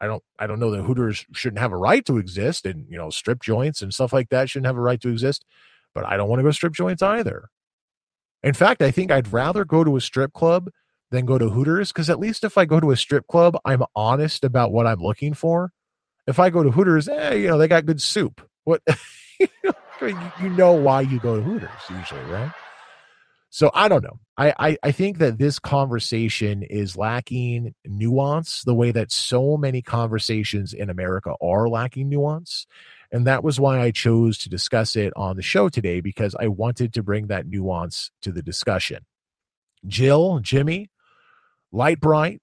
[0.00, 2.98] I don't I don't know that Hooters shouldn't have a right to exist and you
[2.98, 5.44] know strip joints and stuff like that shouldn't have a right to exist,
[5.94, 7.48] but I don't want to go strip joints either.
[8.42, 10.70] In fact, I think I'd rather go to a strip club
[11.10, 13.82] than go to Hooters because at least if I go to a strip club, I'm
[13.96, 15.72] honest about what I'm looking for.
[16.26, 18.46] If I go to Hooters, eh, you know, they got good soup.
[18.64, 18.82] What
[20.02, 22.52] you know why you go to Hooters usually, right?
[23.54, 24.18] So I don't know.
[24.36, 29.80] I, I, I think that this conversation is lacking nuance the way that so many
[29.80, 32.66] conversations in America are lacking nuance.
[33.12, 36.48] And that was why I chose to discuss it on the show today because I
[36.48, 39.06] wanted to bring that nuance to the discussion.
[39.86, 40.90] Jill, Jimmy,
[41.70, 42.42] Light Bright,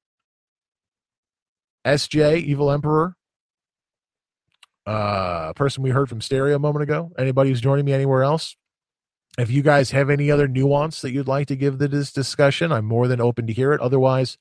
[1.86, 3.18] SJ, Evil Emperor,
[4.86, 7.12] uh, person we heard from Stereo a moment ago.
[7.18, 8.55] Anybody who's joining me anywhere else?
[9.38, 12.71] If you guys have any other nuance that you'd like to give to this discussion,
[12.71, 13.79] I'm more than open to hear it.
[13.79, 14.38] Otherwise,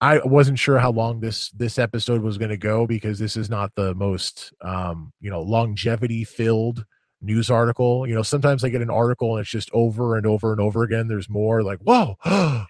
[0.00, 3.48] I wasn't sure how long this this episode was going to go because this is
[3.48, 6.84] not the most um, you know longevity filled
[7.22, 8.06] news article.
[8.06, 10.82] You know, sometimes I get an article and it's just over and over and over
[10.82, 11.08] again.
[11.08, 12.16] There's more like whoa,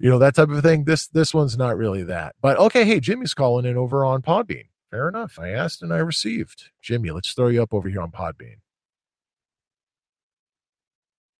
[0.00, 0.84] you know that type of thing.
[0.84, 2.34] This this one's not really that.
[2.42, 4.66] But okay, hey, Jimmy's calling in over on Podbean.
[4.90, 5.38] Fair enough.
[5.38, 6.70] I asked and I received.
[6.82, 8.56] Jimmy, let's throw you up over here on Podbean.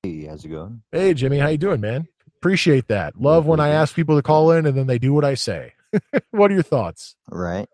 [0.05, 0.83] Hey, how's it going?
[0.91, 2.09] Hey, Jimmy, how you doing, man?
[2.39, 3.21] Appreciate that.
[3.21, 5.75] Love when I ask people to call in and then they do what I say.
[6.33, 7.15] what are your thoughts?
[7.31, 7.69] Right.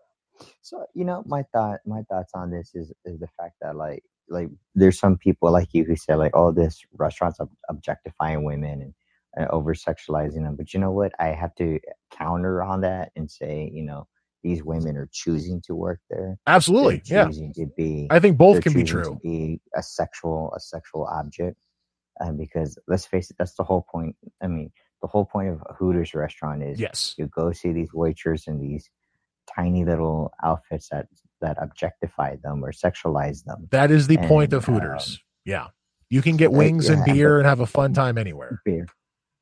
[0.61, 4.03] So you know, my thought, my thoughts on this is is the fact that like
[4.29, 8.83] like there's some people like you who say like, oh, this restaurant's ob- objectifying women
[8.83, 8.93] and,
[9.35, 10.55] and over sexualizing them.
[10.55, 11.13] But you know what?
[11.19, 11.79] I have to
[12.11, 14.07] counter on that and say, you know,
[14.43, 16.37] these women are choosing to work there.
[16.45, 17.27] Absolutely, yeah.
[17.27, 18.05] to be.
[18.11, 19.03] I think both can be true.
[19.03, 21.57] To be a sexual a sexual object,
[22.19, 24.15] uh, because let's face it, that's the whole point.
[24.41, 27.93] I mean, the whole point of a Hooters restaurant is Yes, you go see these
[27.93, 28.89] waiters in these
[29.53, 31.07] tiny little outfits that
[31.41, 33.67] that objectify them or sexualize them.
[33.71, 35.07] that is the point And, of Hooters.
[35.09, 35.67] um, yeah,
[36.09, 38.61] you can get uh, wings and beer and have a fun time anywhere.
[38.65, 38.87] beer,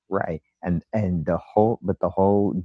[0.09, 0.41] right?
[0.63, 2.63] And and the whole but the whole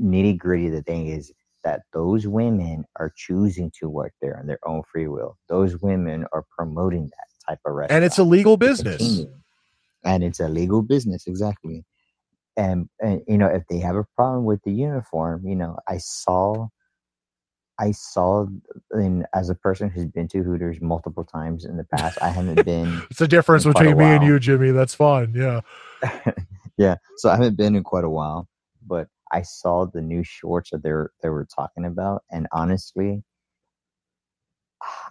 [0.00, 1.32] nitty gritty of the thing is
[1.64, 5.36] that those women are choosing to work there on their own free will.
[5.48, 7.96] Those women are promoting that type of restaurant.
[7.98, 8.98] And it's a legal business.
[8.98, 9.39] continue.
[10.04, 11.84] And it's a legal business, exactly.
[12.56, 15.98] And, and you know, if they have a problem with the uniform, you know, I
[15.98, 16.68] saw,
[17.78, 18.46] I saw,
[18.94, 22.64] in as a person who's been to Hooters multiple times in the past, I haven't
[22.64, 24.70] been, It's the difference a between me and you, Jimmy.
[24.70, 25.60] That's fine Yeah.
[26.76, 26.96] yeah.
[27.16, 28.48] So I haven't been in quite a while,
[28.86, 33.22] but I saw the new shorts that they were they were talking about, and honestly,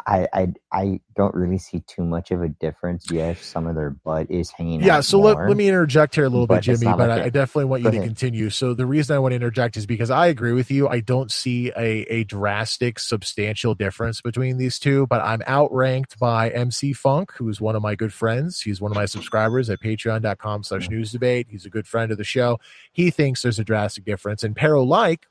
[0.08, 3.10] I I I don't really see too much of a difference.
[3.12, 5.02] Yes, some of their butt is hanging Yeah.
[5.02, 7.30] So let, more, let me interject here a little bit, Jimmy, but like I, I
[7.30, 8.50] definitely want you to continue.
[8.50, 10.88] So the reason I want to interject is because I agree with you.
[10.88, 16.50] I don't see a, a drastic, substantial difference between these two, but I'm outranked by
[16.50, 18.62] MC Funk, who's one of my good friends.
[18.62, 20.92] He's one of my subscribers at patreon.com slash mm.
[20.92, 21.48] news debate.
[21.50, 22.60] He's a good friend of the show.
[22.92, 24.44] He thinks there's a drastic difference.
[24.44, 25.28] And Pero Like,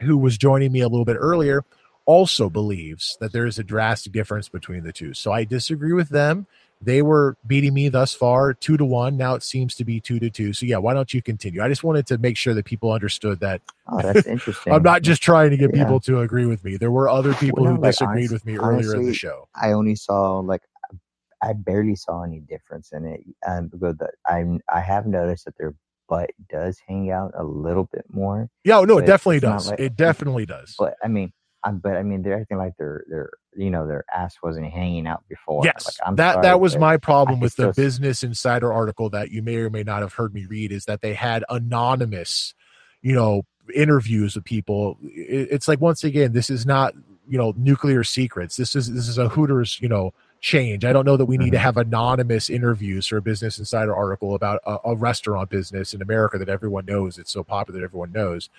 [0.00, 1.64] who was joining me a little bit earlier,
[2.04, 5.14] also believes that there is a drastic difference between the two.
[5.14, 6.46] So I disagree with them.
[6.84, 9.16] They were beating me thus far two to one.
[9.16, 10.52] Now it seems to be two to two.
[10.52, 11.62] So yeah, why don't you continue?
[11.62, 14.72] I just wanted to make sure that people understood that Oh, that's interesting.
[14.72, 15.84] I'm not just trying to get Yeah.
[15.84, 16.76] people to agree with me.
[16.76, 19.48] There were other people no, who like, disagreed with me earlier in the show.
[19.54, 20.62] I only saw like
[21.40, 23.20] I barely saw any difference in it.
[23.46, 25.74] Um, because the, I I have noticed that their
[26.08, 28.48] butt does hang out a little bit more.
[28.64, 29.68] Yeah, no, it definitely does.
[29.70, 30.74] like- it definitely does.
[30.76, 31.32] But I mean,
[31.64, 35.06] um, but I mean, they're acting like their their you know their ass wasn't hanging
[35.06, 35.64] out before.
[35.64, 39.30] Yes, like, I'm that that was my problem with the still Business Insider article that
[39.30, 42.54] you may or may not have heard me read is that they had anonymous,
[43.02, 43.42] you know,
[43.74, 44.98] interviews with people.
[45.02, 46.94] It- It's like once again, this is not
[47.28, 48.56] you know nuclear secrets.
[48.56, 50.84] This is this is a Hooters you know change.
[50.84, 51.60] I don't know that we need to Mhm.
[51.60, 56.36] have anonymous interviews for a Business Insider article about a, a restaurant business in America
[56.38, 57.16] that everyone knows.
[57.18, 58.50] It's so popular that everyone knows.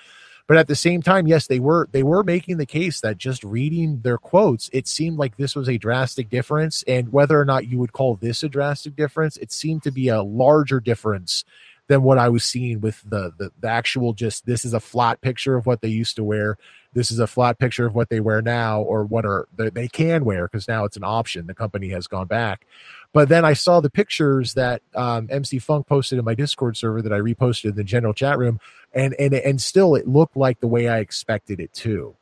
[0.48, 3.44] But at the same time, yes, they were they were making the case that just
[3.44, 6.84] reading their quotes, it seemed like this was a drastic difference.
[6.86, 10.10] And whether or not you would call this a drastic difference, it seemed to be
[10.10, 11.46] a larger difference
[11.88, 15.22] than what I was seeing with the the, the actual just this is a flat
[15.22, 16.58] picture of what they used to wear.
[16.94, 19.88] This is a flat picture of what they wear now or what are that they
[19.88, 21.48] can wear because now it's an option.
[21.48, 22.66] The company has gone back.
[23.14, 27.02] But then I saw the pictures that um, MC Funk posted in my Discord server
[27.04, 28.60] that I reposted in the general chat room,
[28.92, 32.16] and and and still it looked like the way I expected it to.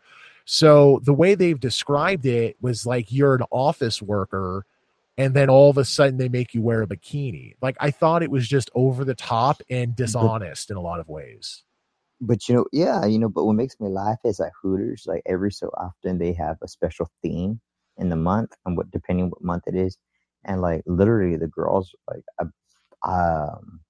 [0.43, 4.65] So the way they've described it was like you're an office worker,
[5.17, 7.55] and then all of a sudden they make you wear a bikini.
[7.61, 11.07] Like I thought it was just over the top and dishonest in a lot of
[11.07, 11.63] ways.
[12.19, 15.23] But you know, yeah, you know, but what makes me laugh is at Hooters, like
[15.25, 17.61] every so often they have a special theme
[17.97, 19.97] in the month, and what depending what month it is,
[20.45, 23.81] and like literally the girls like uh, um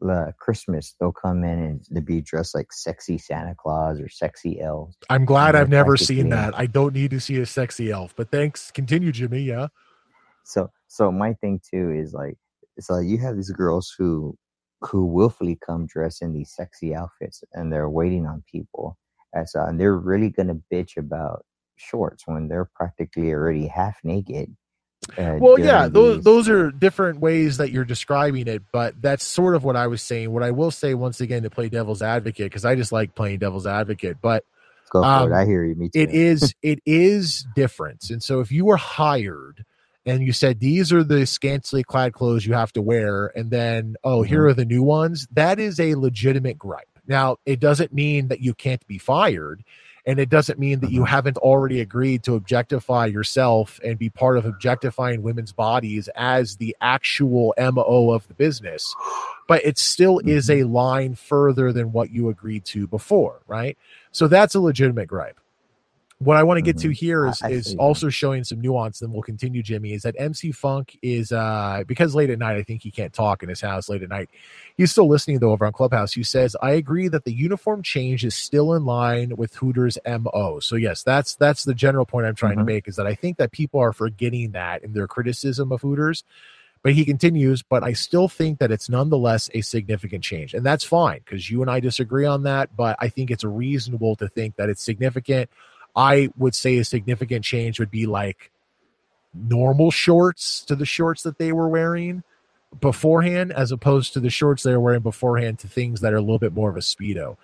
[0.00, 4.60] the Christmas they'll come in and they be dressed like sexy Santa Claus or sexy
[4.60, 4.96] elves.
[5.10, 6.56] I'm glad I've never seen that.
[6.56, 8.70] I don't need to see a sexy elf, but thanks.
[8.70, 9.40] Continue, Jimmy.
[9.40, 9.68] Yeah.
[10.44, 12.36] So so my thing too is like
[12.76, 14.36] it's like you have these girls who
[14.82, 18.96] who willfully come dressed in these sexy outfits and they're waiting on people.
[19.32, 21.44] And so and they're really gonna bitch about
[21.76, 24.54] shorts when they're practically already half naked.
[25.16, 29.54] Uh, Well, yeah, those those are different ways that you're describing it, but that's sort
[29.54, 30.30] of what I was saying.
[30.32, 33.38] What I will say once again to play devil's advocate because I just like playing
[33.38, 34.44] devil's advocate, but
[34.90, 35.34] go for um, it.
[35.34, 35.74] I hear you.
[35.74, 36.02] Me too.
[36.02, 38.10] it is it is different.
[38.10, 39.64] And so if you were hired
[40.06, 43.96] and you said these are the scantily clad clothes you have to wear, and then
[44.04, 44.48] oh here Mm-hmm.
[44.48, 46.88] are the new ones, that is a legitimate gripe.
[47.06, 49.64] Now it doesn't mean that you can't be fired.
[50.06, 51.08] And it doesn't mean that you Mhm.
[51.08, 56.76] haven't already agreed to objectify yourself and be part of objectifying women's bodies as the
[56.80, 58.94] actual MO of the business.
[59.46, 60.62] But it still is Mm-hmm.
[60.62, 63.76] a line further than what you agreed to before, right?
[64.12, 65.40] So that's a legitimate gripe.
[66.20, 66.92] What I want to get to Mhm.
[66.94, 67.78] here is, I is that.
[67.78, 68.98] also showing some nuance.
[68.98, 69.92] Then we'll continue, Jimmy.
[69.92, 73.44] Is that MC Funk is uh because late at night I think he can't talk
[73.44, 74.28] in his house late at night.
[74.76, 76.12] He's still listening though over on Clubhouse.
[76.14, 80.58] He says, "I agree that the uniform change is still in line with Hooters MO."
[80.60, 82.66] So yes, that's that's the general point I'm trying to Mhm.
[82.66, 86.24] make is that I think that people are forgetting that in their criticism of Hooters.
[86.82, 90.54] But he continues, but I still think that it's nonetheless a significant change.
[90.54, 92.76] And that's fine because you and I disagree on that.
[92.76, 95.50] But I think it's reasonable to think that it's significant.
[95.98, 98.52] I would say a significant change would be like
[99.34, 102.22] normal shorts to the shorts that they were wearing
[102.80, 106.20] beforehand, as opposed to the shorts they were wearing beforehand to things that are a
[106.20, 107.36] little bit more of a Speedo.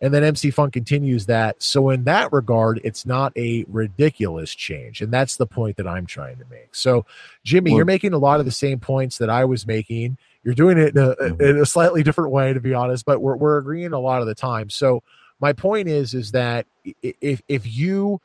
[0.00, 1.62] And then MC Funk continues that.
[1.62, 5.02] So, in that regard, it's not a ridiculous change.
[5.02, 6.74] And that's the point that I'm trying to make.
[6.74, 7.04] So,
[7.44, 10.16] Jimmy, Well- you're making a lot of the same points that I was making.
[10.44, 11.40] You're doing it in a, Mhm.
[11.42, 14.28] in a slightly different way, to be honest, but we're, we're agreeing a lot of
[14.28, 14.70] the time.
[14.70, 15.02] So,
[15.40, 16.66] my point is, is that
[17.02, 18.20] if, if you,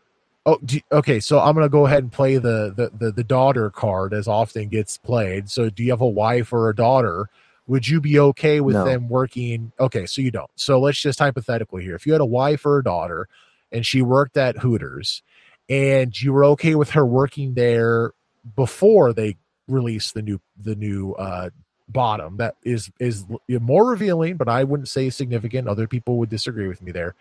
[0.45, 3.23] oh, do, okay, so I'm going to go ahead and play the, the, the, the
[3.23, 5.49] daughter card as often gets played.
[5.49, 7.29] So, do you have a wife or a daughter?
[7.67, 8.83] Would you be okay with No.
[8.83, 9.71] them working?
[9.79, 10.51] Okay, so you don't.
[10.55, 11.95] So let's just hypothetically here.
[11.95, 13.29] If you had a wife or a daughter
[13.71, 15.23] and she worked at Hooters
[15.69, 18.11] and you were okay with her working there
[18.55, 19.37] before they
[19.69, 21.49] released the new the new uh
[21.89, 25.67] bottom that is is more revealing but i wouldn't say significant.
[25.67, 27.15] Other people would disagree with me there.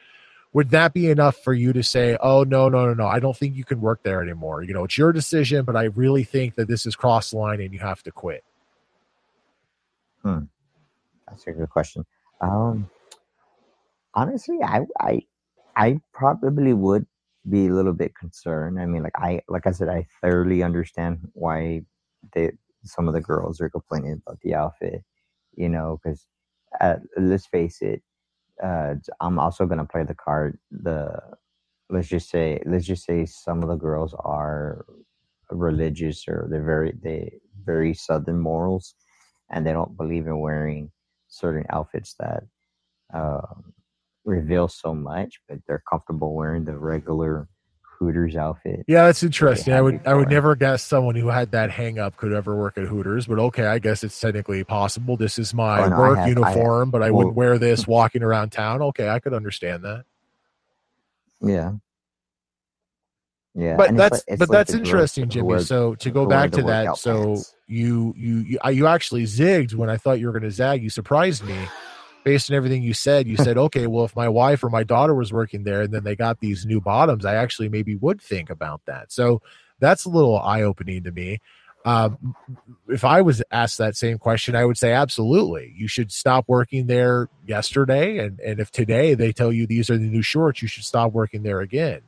[0.55, 3.37] Would that be enough for you to say oh no no no no i don't
[3.37, 4.63] think you can work there anymore.
[4.63, 7.61] You know it's your decision but i really think that this is cross the line
[7.61, 8.45] and you have to quit.
[10.23, 10.45] Hmm,
[11.29, 12.07] That's a good question.
[12.41, 12.89] Um,
[14.15, 15.23] honestly, I, I,
[15.75, 17.07] I probably would
[17.49, 18.79] be a little bit concerned.
[18.79, 21.83] I mean, like I, like I said, I thoroughly understand why
[22.35, 22.53] they,
[22.85, 25.03] some of the girls are complaining about the outfit.
[25.55, 26.27] You know, because
[26.81, 28.03] uh, let's face it,
[28.63, 30.59] uh, I'm also gonna play the card.
[30.71, 31.21] The
[31.91, 34.87] let's just say, let's just say some of the girls are
[35.51, 38.95] religious or they're very they very southern morals,
[39.51, 40.91] and they don't believe in wearing
[41.29, 42.45] certain outfits that
[43.15, 43.73] um,
[44.25, 47.49] reveal so much, but they're comfortable wearing the regular
[48.03, 48.85] Hooters outfit.
[48.89, 49.73] yeah that's interesting.
[49.75, 52.77] I would i would never guess someone who had that hang up could ever work
[52.79, 55.17] at hooters but okay i guess it's technically possible.
[55.17, 57.87] This is my Oh, no, work have- I have- uniform but i wouldn't wear this
[57.97, 58.83] walking around town.
[58.83, 60.05] Okay i could understand that.
[61.41, 61.73] Yeah.
[63.55, 65.47] Yeah, but it's that's like- it's but like that's interesting jimmy.
[65.47, 67.55] wear- so to go back to that so pants.
[67.67, 70.83] you you you you actually zigged when i thought you were going to zag.
[70.83, 71.57] You surprised me
[72.25, 75.15] based on everything you said you said okay well if my wife or my daughter
[75.15, 78.51] was working there and then they got these new bottoms i actually maybe would think
[78.51, 79.43] about that so
[79.83, 81.41] that's a little eye opening to me.
[81.85, 82.37] Um,
[82.89, 85.75] if I was asked that same question, I would say absolutely.
[85.77, 89.99] You should stop working there yesterday, and and if today they tell you these are
[89.99, 92.03] the new shorts, you should stop working there again.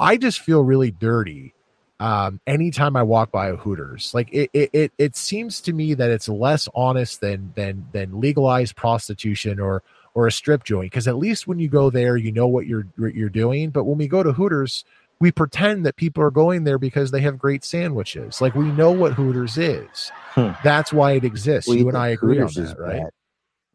[0.00, 1.53] I just feel really dirty
[2.00, 4.12] um, anytime I walk by a Hooters.
[4.14, 8.20] Like it, it, it, it seems to me that it's less honest than than than
[8.20, 9.82] legalized prostitution or
[10.14, 10.90] or a strip joint.
[10.90, 13.70] Because at least when you go there, you know what you're what you're doing.
[13.70, 14.84] But when we go to Hooters,
[15.20, 18.40] we pretend that people are going there because they have great sandwiches.
[18.40, 20.10] Like we know what Hooters is.
[20.30, 20.50] Hmm.
[20.64, 21.68] That's why it exists.
[21.68, 23.02] Well, you and I agree Hooters on that, right?
[23.02, 23.10] bad.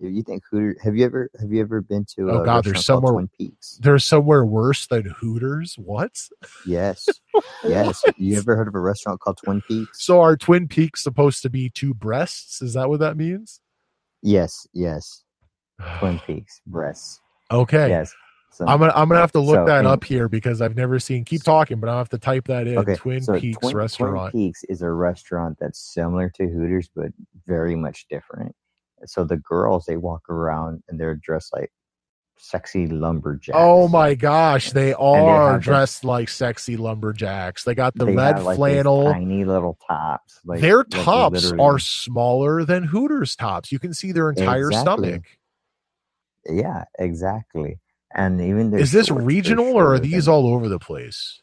[0.01, 0.77] You think Hooters?
[0.81, 2.31] Have you ever have you ever been to?
[2.31, 3.77] Oh, a God, there's somewhere- Twin Peaks.
[3.81, 5.75] There's somewhere worse than Hooters.
[5.77, 6.11] What?
[6.65, 7.07] Yes,
[7.65, 8.01] yes.
[8.17, 10.05] You ever heard of a restaurant called Twin Peaks?
[10.05, 12.61] So are Twin Peaks supposed to be two breasts?
[12.61, 13.59] Is that what that means?
[14.21, 15.23] Yes, yes.
[15.99, 17.19] Twin Peaks breasts.
[17.51, 17.89] Okay.
[17.89, 18.13] Yes.
[18.51, 20.75] So, I'm gonna I'm gonna have to look So, that in- up here because I've
[20.75, 21.23] never seen.
[21.25, 22.77] Keep talking, but I'll have to type that in.
[22.77, 22.95] okay.
[22.95, 24.31] Twin so Peaks Twin, restaurant.
[24.31, 27.11] Twin Peaks is a restaurant that's similar to Hooters, but
[27.45, 28.55] very much different.
[29.05, 31.71] So the girls they walk around and they're dressed like
[32.37, 33.57] sexy lumberjacks.
[33.59, 37.63] Oh my gosh, they are have the- dressed like sexy lumberjacks.
[37.65, 39.11] They got the They red like, flannel.
[39.11, 40.39] tiny little tops.
[40.45, 43.71] Like their like, tops are smaller than Hooters tops.
[43.71, 45.07] You can see their entire Exactly.
[45.09, 45.23] stomach.
[46.49, 47.79] Yeah, exactly.
[48.15, 51.41] And even Is this shorts, regional or are these than- all over the place?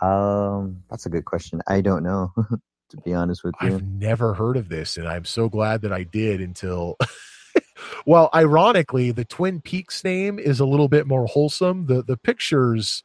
[0.00, 1.60] Um, that's a good question.
[1.66, 2.32] I don't know,
[2.90, 3.68] to be honest with you.
[3.74, 6.96] I've never heard of this, and I'm so glad that I did until.
[8.06, 11.86] well, ironically, the Twin Peaks name is a little bit more wholesome.
[11.86, 13.02] the The pictures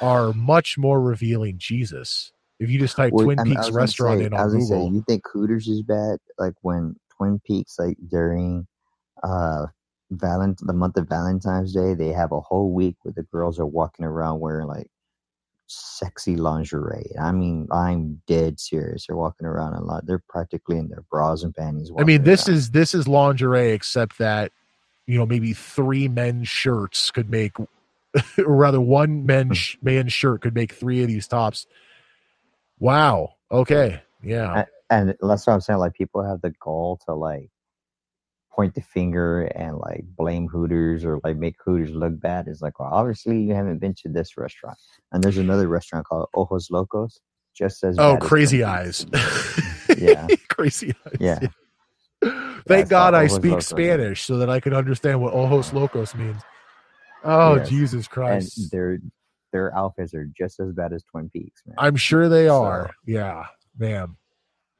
[0.00, 1.58] are much more revealing.
[1.58, 4.54] Jesus, if you just type Well, Twin I Peaks restaurant say- in I on was
[4.54, 6.18] gonna say, Google, you think Hooters is bad?
[6.38, 8.66] Like when Twin Peaks, like during
[9.22, 9.66] uh
[10.10, 13.66] Valent the month of Valentine's Day, they have a whole week where the girls are
[13.66, 14.90] walking around wearing like
[15.68, 17.10] sexy lingerie.
[17.20, 19.06] I mean, I'm dead serious.
[19.06, 20.06] They're walking around a lot.
[20.06, 21.90] They're practically in their bras and panties.
[21.98, 22.56] I mean, this around.
[22.56, 24.52] is this is lingerie, except that
[25.06, 27.52] you know maybe three men's shirts could make,
[28.38, 29.26] or rather, one Hmm.
[29.26, 31.66] men sh- man's shirt could make three of these tops.
[32.78, 33.34] Wow.
[33.50, 34.02] Okay.
[34.22, 34.64] Yeah.
[34.90, 35.78] and that's what I'm saying.
[35.78, 37.50] Like people have the goal to like
[38.58, 42.48] point the finger and like blame Hooters or like make Hooters look bad.
[42.48, 44.76] It's like, well, obviously you haven't been to this restaurant.
[45.12, 47.20] And there's another restaurant called Ojos Locos,
[47.56, 49.06] just as Oh, bad as crazy eyes.
[49.96, 51.16] Yeah, crazy eyes.
[51.18, 51.38] yeah.
[52.68, 53.66] Thank it's God I speak Locos.
[53.68, 56.42] Spanish so that I can understand what ojos locos means.
[57.24, 57.68] Oh, Yes.
[57.70, 58.70] Jesus And Christ.
[58.70, 58.98] their
[59.52, 61.74] their outfits are just as bad as Twin Peaks, man.
[61.78, 62.90] I'm sure they So- are.
[63.06, 63.46] Yeah,
[63.78, 64.16] man.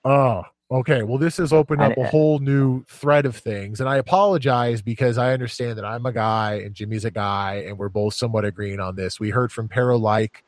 [0.05, 1.03] Oh, okay.
[1.03, 3.81] Well, this has opened up a whole new thread of things.
[3.81, 7.79] And I apologize because I understand that I'm a guy and Jimmy's a guy, and
[7.79, 9.19] we're both somewhat agreeing on this.
[9.19, 10.43] We heard from Paralike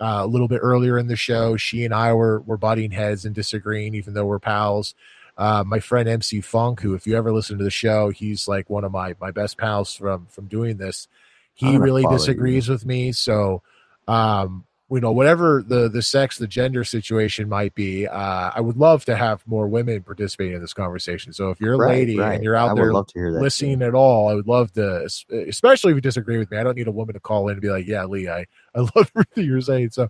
[0.00, 1.56] uh, a little bit earlier in the show.
[1.56, 4.94] She and I were, were butting heads and disagreeing, even though we're pals.
[5.38, 8.68] Uh, my friend MC Funk, who, if you ever listen to the show, he's like
[8.68, 11.08] one of my, my best pals from, from doing this.
[11.54, 12.18] He really follow you.
[12.18, 13.12] disagrees with me.
[13.12, 13.62] So,
[14.08, 18.76] um, you know whatever the the sex the gender situation might be uh i would
[18.76, 22.18] love to have more women participating in this conversation so if you're a Right, lady
[22.18, 22.34] right.
[22.34, 23.38] and you're out I there would love to hear that.
[23.38, 23.42] too.
[23.44, 25.08] listening at all i would love to
[25.48, 27.62] especially if you disagree with me i don't need a woman to call in and
[27.62, 30.08] be like yeah lee i i love everything you're saying so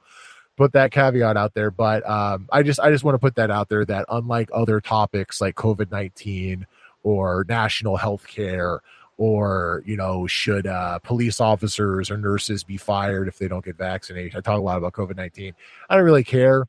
[0.56, 3.50] put that caveat out there but um i just i just want to put that
[3.50, 6.64] out there that unlike other topics like covid-19
[7.04, 8.80] or national health care
[9.18, 13.76] or you know should uh, police officers or nurses be fired if they don't get
[13.76, 14.36] vaccinated?
[14.36, 15.52] I talk a lot about covid-19
[15.90, 16.66] i don't really care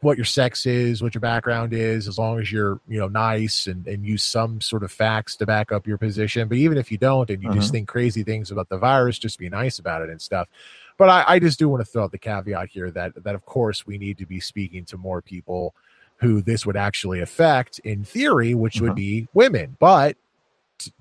[0.00, 3.68] what your sex is what your background is as long as you're you know nice
[3.68, 6.48] and, and use some sort of facts to back up your position.
[6.48, 7.72] But even if you don't and you just Mhm.
[7.72, 10.48] think crazy things about the virus just be nice about it and stuff.
[10.98, 13.44] But I, I just do want to throw out the caveat here that that of
[13.46, 15.72] course we need to be speaking to more people
[16.16, 18.96] who this would actually affect in theory which would Mhm.
[18.96, 19.76] be women.
[19.78, 20.16] But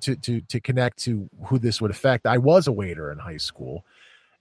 [0.01, 2.25] to to to connect to who this would affect.
[2.25, 3.83] I was a waiter in high school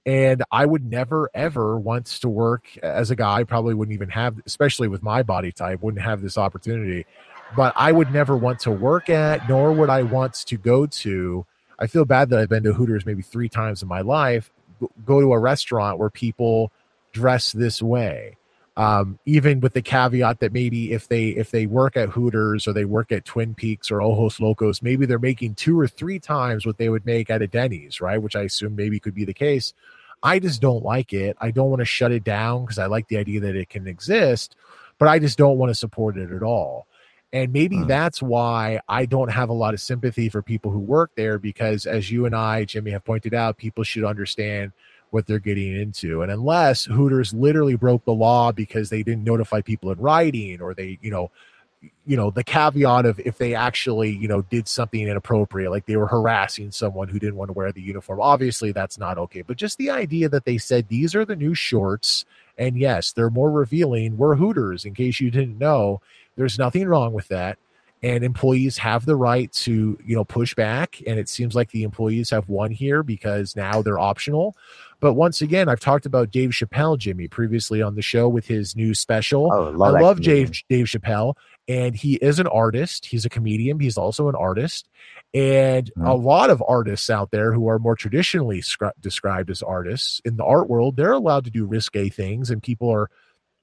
[0.07, 4.41] and i would never ever want to work as a guy probably wouldn't even have
[4.47, 7.05] especially with my body type wouldn't have this opportunity.
[7.57, 11.45] But i would never want to work at nor would i want to go to
[11.79, 14.51] i feel bad that i've been to hooters maybe three times in my life
[14.81, 16.73] go- go to a restaurant where people
[17.13, 18.37] dress this way
[18.81, 22.73] um, even with the caveat that maybe if they if they work at Hooters or
[22.73, 26.65] they work at Twin Peaks or Ojos Locos, maybe they're making two or three times
[26.67, 28.23] what they would make at a Denny's, right?
[28.23, 29.75] Which I assume maybe could be the case.
[30.23, 31.37] I just don't like it.
[31.41, 33.87] I don't want to shut it down because I like the idea that it can
[33.87, 34.57] exist,
[34.99, 36.87] but I just don't want to support it at all.
[37.33, 37.85] And maybe Hmm.
[37.85, 41.87] that's why I don't have a lot of sympathy for people who work there because,
[41.87, 44.73] as you and I, Jimmy, have pointed out, people should understand
[45.11, 46.23] what they're getting into.
[46.23, 50.75] And unless Hooters literally broke the law because they didn't notify people in writing or
[50.75, 51.31] they, you know,
[52.05, 55.97] you know the caveat of if they actually you know did something inappropriate like they
[55.97, 59.57] were harassing someone who didn't want to wear the uniform obviously that's not okay but
[59.57, 62.27] just the idea that they said these are the new shorts
[62.59, 66.01] and yes they're more revealing we're hooters in case you didn't know
[66.37, 67.59] there's nothing wrong with that
[68.03, 71.01] and employees have the right to you know push back.
[71.07, 74.57] And it seems like the employees have won here because now they're optional.
[75.01, 78.77] But once again i've talked about dave chappelle jimmy previously on the show with his
[78.77, 79.51] new special.
[79.53, 81.35] Oh, love i love dave dave chappelle
[81.69, 83.07] and he is an artist.
[83.07, 83.79] He's a comedian.
[83.79, 84.89] He's also an artist.
[85.33, 86.09] And Mhm.
[86.09, 90.37] a lot of artists out there who are more traditionally scri- described as artists in
[90.37, 93.09] the art world they're allowed to do risque things and people are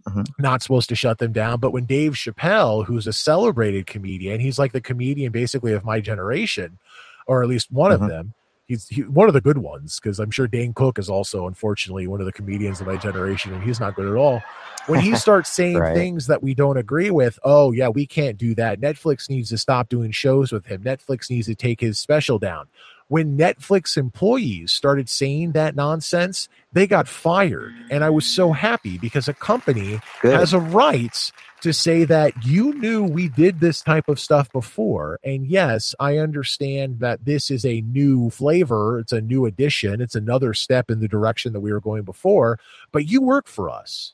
[0.08, 0.28] Mhm.
[0.40, 1.60] not supposed to shut them down.
[1.60, 6.00] But when Dave Chappelle, who's a celebrated comedian, he's like the comedian basically of my
[6.00, 6.78] generation,
[7.26, 7.96] or at least one Mhm.
[8.02, 8.34] of them.
[8.68, 12.06] He's he, one of the good ones because I'm sure Dane Cook is also, unfortunately,
[12.06, 14.42] one of the comedians of my generation, and he's not good at all.
[14.88, 15.96] When he starts saying Right.
[15.96, 18.82] things that we don't agree with, oh yeah, we can't do that.
[18.82, 20.84] Netflix needs to stop doing shows with him.
[20.84, 22.68] Netflix needs to take his special down.
[23.10, 27.74] When Netflix employees started saying that nonsense, they got fired.
[27.90, 30.34] And I was so happy because a company Good.
[30.34, 31.32] has a right
[31.62, 35.20] to say that you knew we did this type of stuff before.
[35.24, 40.16] And yes, I understand that this is a new flavor, it's a new addition, it's
[40.16, 42.60] another step in the direction that we were going before,
[42.92, 44.14] but you work for us.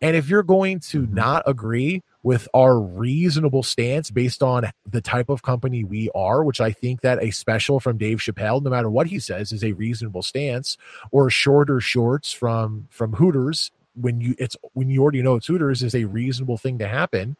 [0.00, 1.12] And if you're going to Mhm.
[1.12, 6.60] not agree with our reasonable stance based on the type of company we are, which
[6.60, 9.72] I think that a special from Dave Chappelle, no matter what he says, is a
[9.72, 10.76] reasonable stance,
[11.10, 15.82] or shorter shorts from from Hooters when you it's when you already know it's Hooters
[15.82, 17.36] is a reasonable thing to happen.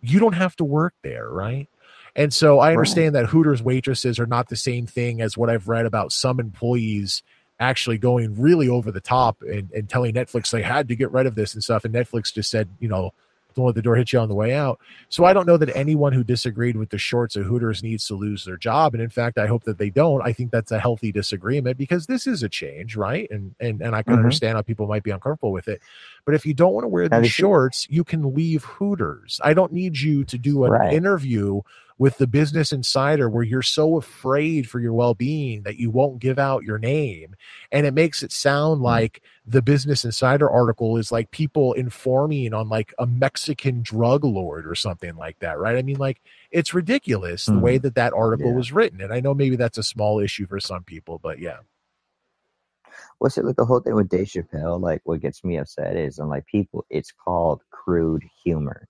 [0.00, 1.68] You don't have to work there, right?
[2.16, 5.68] And so I understand that Hooters waitresses are not the same thing as what I've
[5.68, 7.22] read about some employees
[7.60, 11.26] actually going really over the top and, and telling Netflix they had to get rid
[11.26, 11.84] of this and stuff.
[11.84, 13.12] And Netflix just said, you know,
[13.54, 14.78] don't let the door hit you on the way out.
[15.08, 18.14] So I don't know that anyone who disagreed with the shorts of Hooters needs to
[18.14, 18.94] lose their job.
[18.94, 20.22] And in fact, I hope that they don't.
[20.22, 23.28] I think that's a healthy disagreement because this is a change, right?
[23.30, 24.18] And and and I can Mhm.
[24.18, 25.80] understand how people might be uncomfortable with it.
[26.24, 29.40] But if you don't want to wear the- shorts, you can leave Hooters.
[29.42, 30.92] I don't need you to do an Right.
[30.92, 31.62] interview
[31.98, 36.38] with the business insider where you're so afraid for your well-being that you won't give
[36.38, 37.34] out your name
[37.72, 38.84] and it makes it sound mm-hmm.
[38.84, 44.66] like the business insider article is like people informing on like a mexican drug lord
[44.66, 46.20] or something like that right i mean like
[46.50, 47.82] it's ridiculous the way mm-hmm.
[47.82, 48.56] that that article Yeah.
[48.56, 51.58] was written and i know maybe that's a small issue for some people but yeah
[53.18, 54.80] what's it like the whole thing with Dave Chappelle?
[54.80, 58.86] Like, what gets me upset is I'm like, people, it's called crude humor.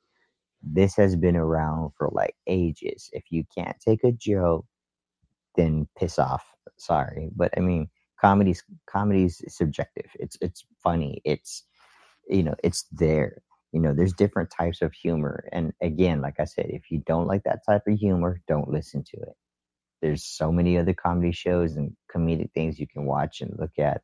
[0.62, 3.10] This has been around for like ages.
[3.12, 4.66] If you can't take a joke,
[5.56, 6.44] then piss off.
[6.78, 7.88] Sorry, but I mean,
[8.20, 10.10] comedy's comedy's subjective.
[10.16, 11.22] It's it's funny.
[11.24, 11.64] It's
[12.28, 13.42] you know, it's there.
[13.72, 17.26] You know, there's different types of humor, and again, like I said, if you don't
[17.28, 19.36] like that type of humor, don't listen to it.
[20.02, 23.98] There's so many other comedy shows and comedic things you can watch and look at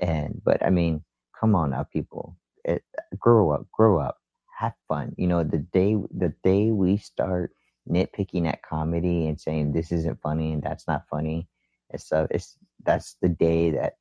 [0.00, 1.02] and but i mean
[1.40, 2.82] come on now people it,
[3.18, 4.18] grow up grow up
[4.58, 7.52] have fun you know the day the day we start
[7.88, 11.48] nitpicking at comedy and saying this isn't funny and that's not funny
[11.90, 13.94] and stuff it's that's the day that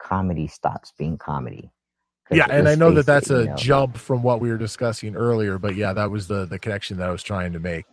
[0.00, 1.70] comedy stops being comedy.
[2.30, 4.48] yeah and i know that face it, that's you a know, jump from what we
[4.48, 7.60] were discussing earlier but yeah that was the the connection that i was trying to
[7.60, 7.84] make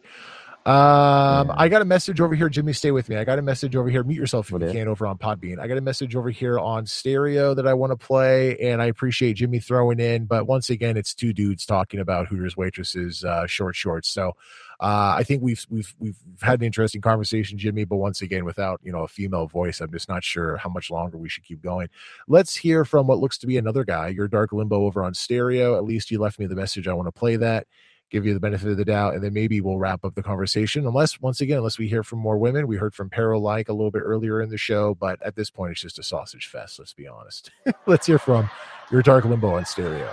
[0.65, 1.53] um Yeah.
[1.57, 3.89] i got a message over here jimmy stay with me i got a message over
[3.89, 4.73] here mute yourself if What you is?
[4.73, 7.91] can over on podbean i got a message over here on stereo that i want
[7.91, 11.99] to play and i appreciate jimmy throwing in but once again it's two dudes talking
[11.99, 14.33] about hooters waitresses uh short shorts so
[14.79, 17.85] uh, I think we've we've we've had an interesting conversation, Jimmy.
[17.85, 20.91] But once again, without you know a female voice, I'm just not sure how much
[20.91, 21.87] longer we should keep going.
[22.27, 24.09] Let's hear from what looks to be another guy.
[24.09, 25.77] Your dark limbo over on stereo.
[25.77, 26.89] At least you left me the message.
[26.89, 27.65] I want to play that,
[28.13, 30.85] give you the benefit of the doubt, and then maybe we'll wrap up the conversation.
[30.85, 33.91] Unless once again, unless we hear from more women, we heard from Paralike a little
[33.91, 36.77] bit earlier in the show, but at this point, it's just a sausage fest.
[36.77, 37.49] Let's be honest.
[37.87, 38.49] let's hear from
[38.91, 40.09] your dark limbo on stereo.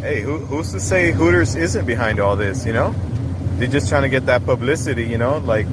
[0.00, 2.66] Hey, who, who's to say Hooters isn't behind all this?
[2.66, 2.94] You know,
[3.56, 5.04] they're just trying to get that publicity.
[5.04, 5.66] You know, like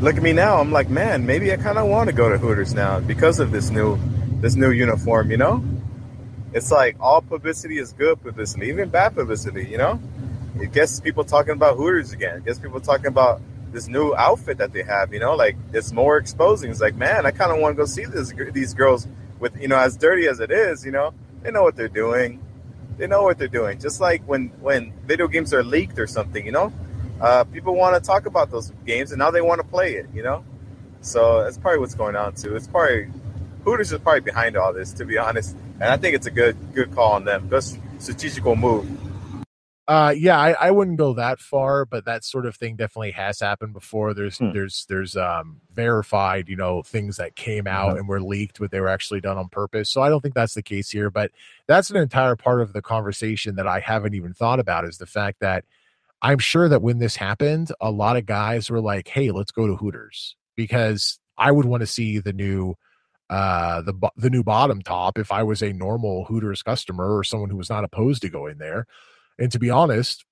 [0.00, 0.60] look at me now.
[0.60, 3.50] I'm like, man, maybe I kind of want to go to Hooters now because of
[3.50, 3.98] this new
[4.40, 5.30] this new uniform.
[5.30, 5.64] You know,
[6.54, 9.66] it's like all publicity is good publicity, even bad publicity.
[9.68, 10.00] You know,
[10.60, 12.38] it gets people talking about Hooters again.
[12.38, 15.12] It gets people talking about this new outfit that they have.
[15.12, 16.70] You know, like it's more exposing.
[16.70, 19.06] It's like, man, I kind of want to go see this these girls
[19.40, 20.86] with you know as dirty as it is.
[20.86, 21.12] You know,
[21.42, 22.40] they know what they're doing
[22.96, 23.78] they know what they're doing.
[23.78, 26.72] Just like when when video games are leaked or something, you know,
[27.20, 30.06] uh, people want to talk about those games and now they want to play it,
[30.14, 30.44] you know.
[31.00, 32.56] So that's probably what's going on too.
[32.56, 33.08] It's probably
[33.64, 35.56] Hooters is probably behind all this, to be honest.
[35.74, 37.48] And I think it's a good good call on them.
[37.48, 37.64] Good
[37.98, 38.86] strategical move.
[39.86, 43.40] Uh, yeah, I, I wouldn't go that far, but that sort of thing definitely has
[43.40, 44.14] happened before.
[44.14, 44.52] There's hmm.
[44.52, 47.98] there's there's um verified, you know, things that came out mm-hmm.
[47.98, 49.90] and were leaked, but they were actually done on purpose.
[49.90, 51.10] So I don't think that's the case here.
[51.10, 51.32] But
[51.66, 55.06] that's an entire part of the conversation that I haven't even thought about is the
[55.06, 55.64] fact that
[56.22, 59.66] I'm sure that when this happened, a lot of guys were like, "Hey, let's go
[59.66, 62.74] to Hooters," because I would want to see the new
[63.30, 67.50] uh the the new bottom top if I was a normal Hooters customer or someone
[67.50, 68.86] who was not opposed to going there
[69.38, 70.24] and to be honest,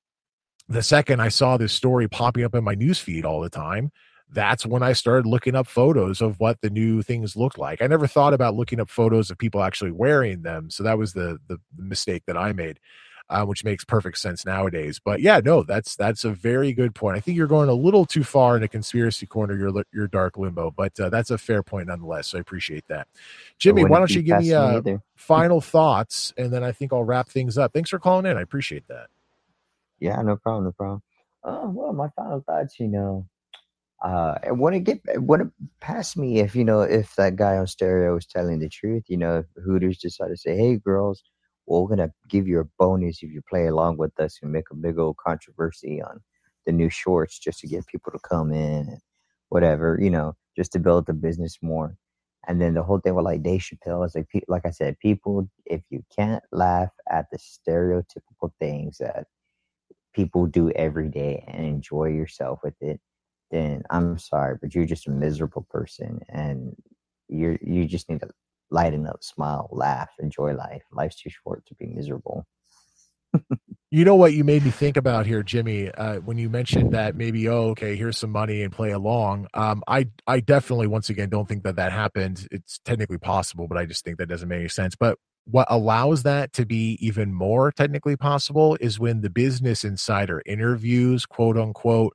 [0.69, 3.91] the second I saw this story popping up in my newsfeed all the time,
[4.31, 7.83] that's when I started looking up photos of what the new things looked like.
[7.83, 11.13] I never thought about looking up photos of people actually wearing them, so that was
[11.13, 12.79] the the, mistake that I made,
[13.33, 15.01] uh, which makes perfect sense nowadays.
[15.03, 17.17] But yeah, no, that's that's a very good point.
[17.17, 20.37] I think you're going a little too far in a conspiracy corner, your your dark
[20.37, 22.29] limbo, but uh, that's a fair point nonetheless.
[22.29, 23.09] So I appreciate that,
[23.59, 23.85] Jimmy.
[23.85, 24.83] Why don't you give me uh,
[25.17, 27.73] final thoughts, and then I think I'll wrap things up.
[27.73, 28.37] Thanks for calling in.
[28.37, 29.09] I appreciate that.
[29.99, 31.03] Yeah, no problem, no problem.
[31.45, 33.27] Oh well, my final thoughts, you know,
[34.03, 35.49] uh, it get when it
[35.81, 39.17] passed me, if you know, if that guy on stereo was telling the truth, you
[39.17, 41.23] know, if Hooters decided to say, "Hey, girls,
[41.67, 44.77] we're gonna give you a bonus if you play along with us and make a
[44.77, 46.21] big old controversy on
[46.67, 49.01] the new shorts just to get people to come in and
[49.49, 51.97] whatever, you know, just to build the business more."
[52.49, 55.49] And then the whole thing with like Dave Chappelle is like, like I said, people,
[55.67, 59.27] if you can't laugh at the stereotypical things that
[60.15, 63.01] people do every day and enjoy yourself with it,
[63.51, 66.75] then I'm sorry, but you're just a miserable person and
[67.29, 68.29] you're you just need to
[68.73, 70.83] lighten up, smile, laugh, enjoy life.
[70.93, 72.47] Life's too short to be miserable.
[73.91, 77.15] you know what you made me think about here, Jimmy, uh, when you mentioned that
[77.15, 79.47] maybe, oh, okay, here's some money and play along.
[79.55, 82.49] Um, I, I definitely, once again, don't think that that happened.
[82.51, 84.97] It's technically possible, but I just think that doesn't make any sense.
[84.97, 90.43] But what allows that to be even more technically possible is when the business insider
[90.47, 92.15] interviews, quote unquote,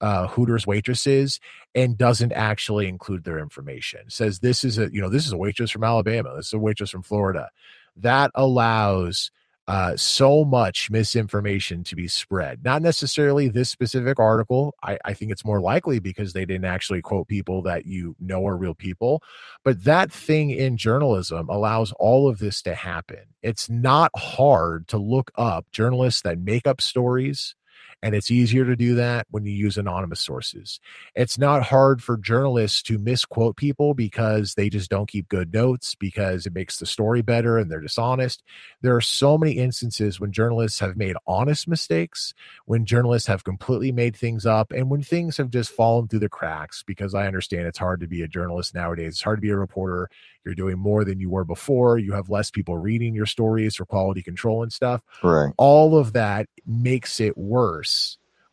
[0.00, 1.40] uh, Hooters waitresses
[1.74, 4.00] and doesn't actually include their information.
[4.08, 6.34] Says this is a you know this is a waitress from Alabama.
[6.36, 7.50] This is a waitress from Florida.
[7.96, 9.30] That allows
[9.68, 12.64] uh, so much misinformation to be spread.
[12.64, 14.74] Not necessarily this specific article.
[14.82, 18.46] I, I, think it's more likely because they didn't actually quote people that you know
[18.46, 19.22] are real people.
[19.64, 23.20] But that thing in journalism allows all of this to happen.
[23.42, 27.54] It's not hard to look up journalists that make up stories
[28.02, 30.78] and it's easier to do that when you use anonymous sources.
[31.16, 35.96] It's not hard for journalists to misquote people because they just don't keep good notes
[35.96, 38.42] because it makes the story better and they're dishonest.
[38.82, 42.34] There are so many instances when journalists have made honest mistakes,
[42.66, 46.28] when journalists have completely made things up, and when things have just fallen through the
[46.28, 49.14] cracks because I understand it's hard to be a journalist nowadays.
[49.14, 50.08] It's hard to be a reporter.
[50.44, 51.98] You're doing more than you were before.
[51.98, 55.02] You have less people reading your stories for quality control and stuff.
[55.22, 55.52] Right.
[55.58, 57.87] All of that makes it worse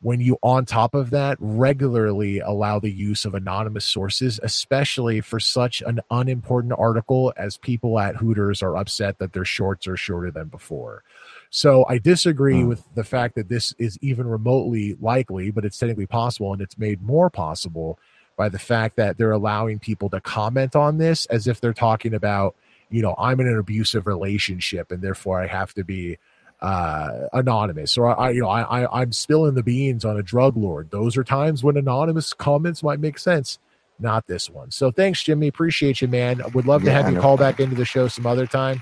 [0.02, 5.40] when you on top of that regularly allow the use of anonymous sources especially for
[5.40, 10.32] such an unimportant article as people at hooters are upset that their shorts are shorter
[10.32, 11.04] than before
[11.50, 12.68] so i disagree mm.
[12.68, 16.78] with the fact that this is even remotely likely but it's technically possible and it's
[16.78, 17.98] made more possible
[18.36, 22.14] by the fact that they're allowing people to comment on this as if they're talking
[22.14, 22.56] about,
[22.90, 26.18] you know, I'm in an abusive relationship and therefore I have to be
[26.66, 30.58] uh, anonymous or I, you know, I, I, I'm spilling the beans on a drug
[30.58, 30.90] lord.
[30.92, 33.60] Those are times when anonymous comments might make sense.
[34.00, 34.72] Not this one.
[34.72, 35.48] So thanks, Jimmy.
[35.48, 36.42] Appreciate you, man.
[36.54, 38.82] Would love to yeah, have you call back into the show some other time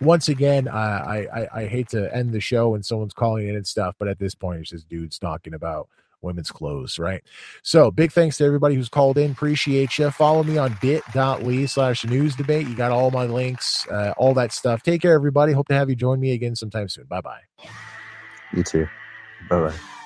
[0.00, 3.56] once again, uh, I, I, I hate to end the show when someone's calling in
[3.56, 5.88] and stuff, but at this point, it's just dudes talking about
[6.22, 7.22] women's clothes, right?
[7.62, 9.30] So big thanks to everybody who's called in.
[9.32, 10.10] Appreciate you.
[10.10, 12.68] Follow me on bit.ly slash news debate.
[12.68, 14.82] You got all my links, uh, all that stuff.
[14.82, 15.52] Take care, everybody.
[15.52, 17.04] Hope to have you join me again sometime soon.
[17.04, 17.40] Bye bye.
[18.52, 18.86] You too.
[19.48, 19.97] Bye bye.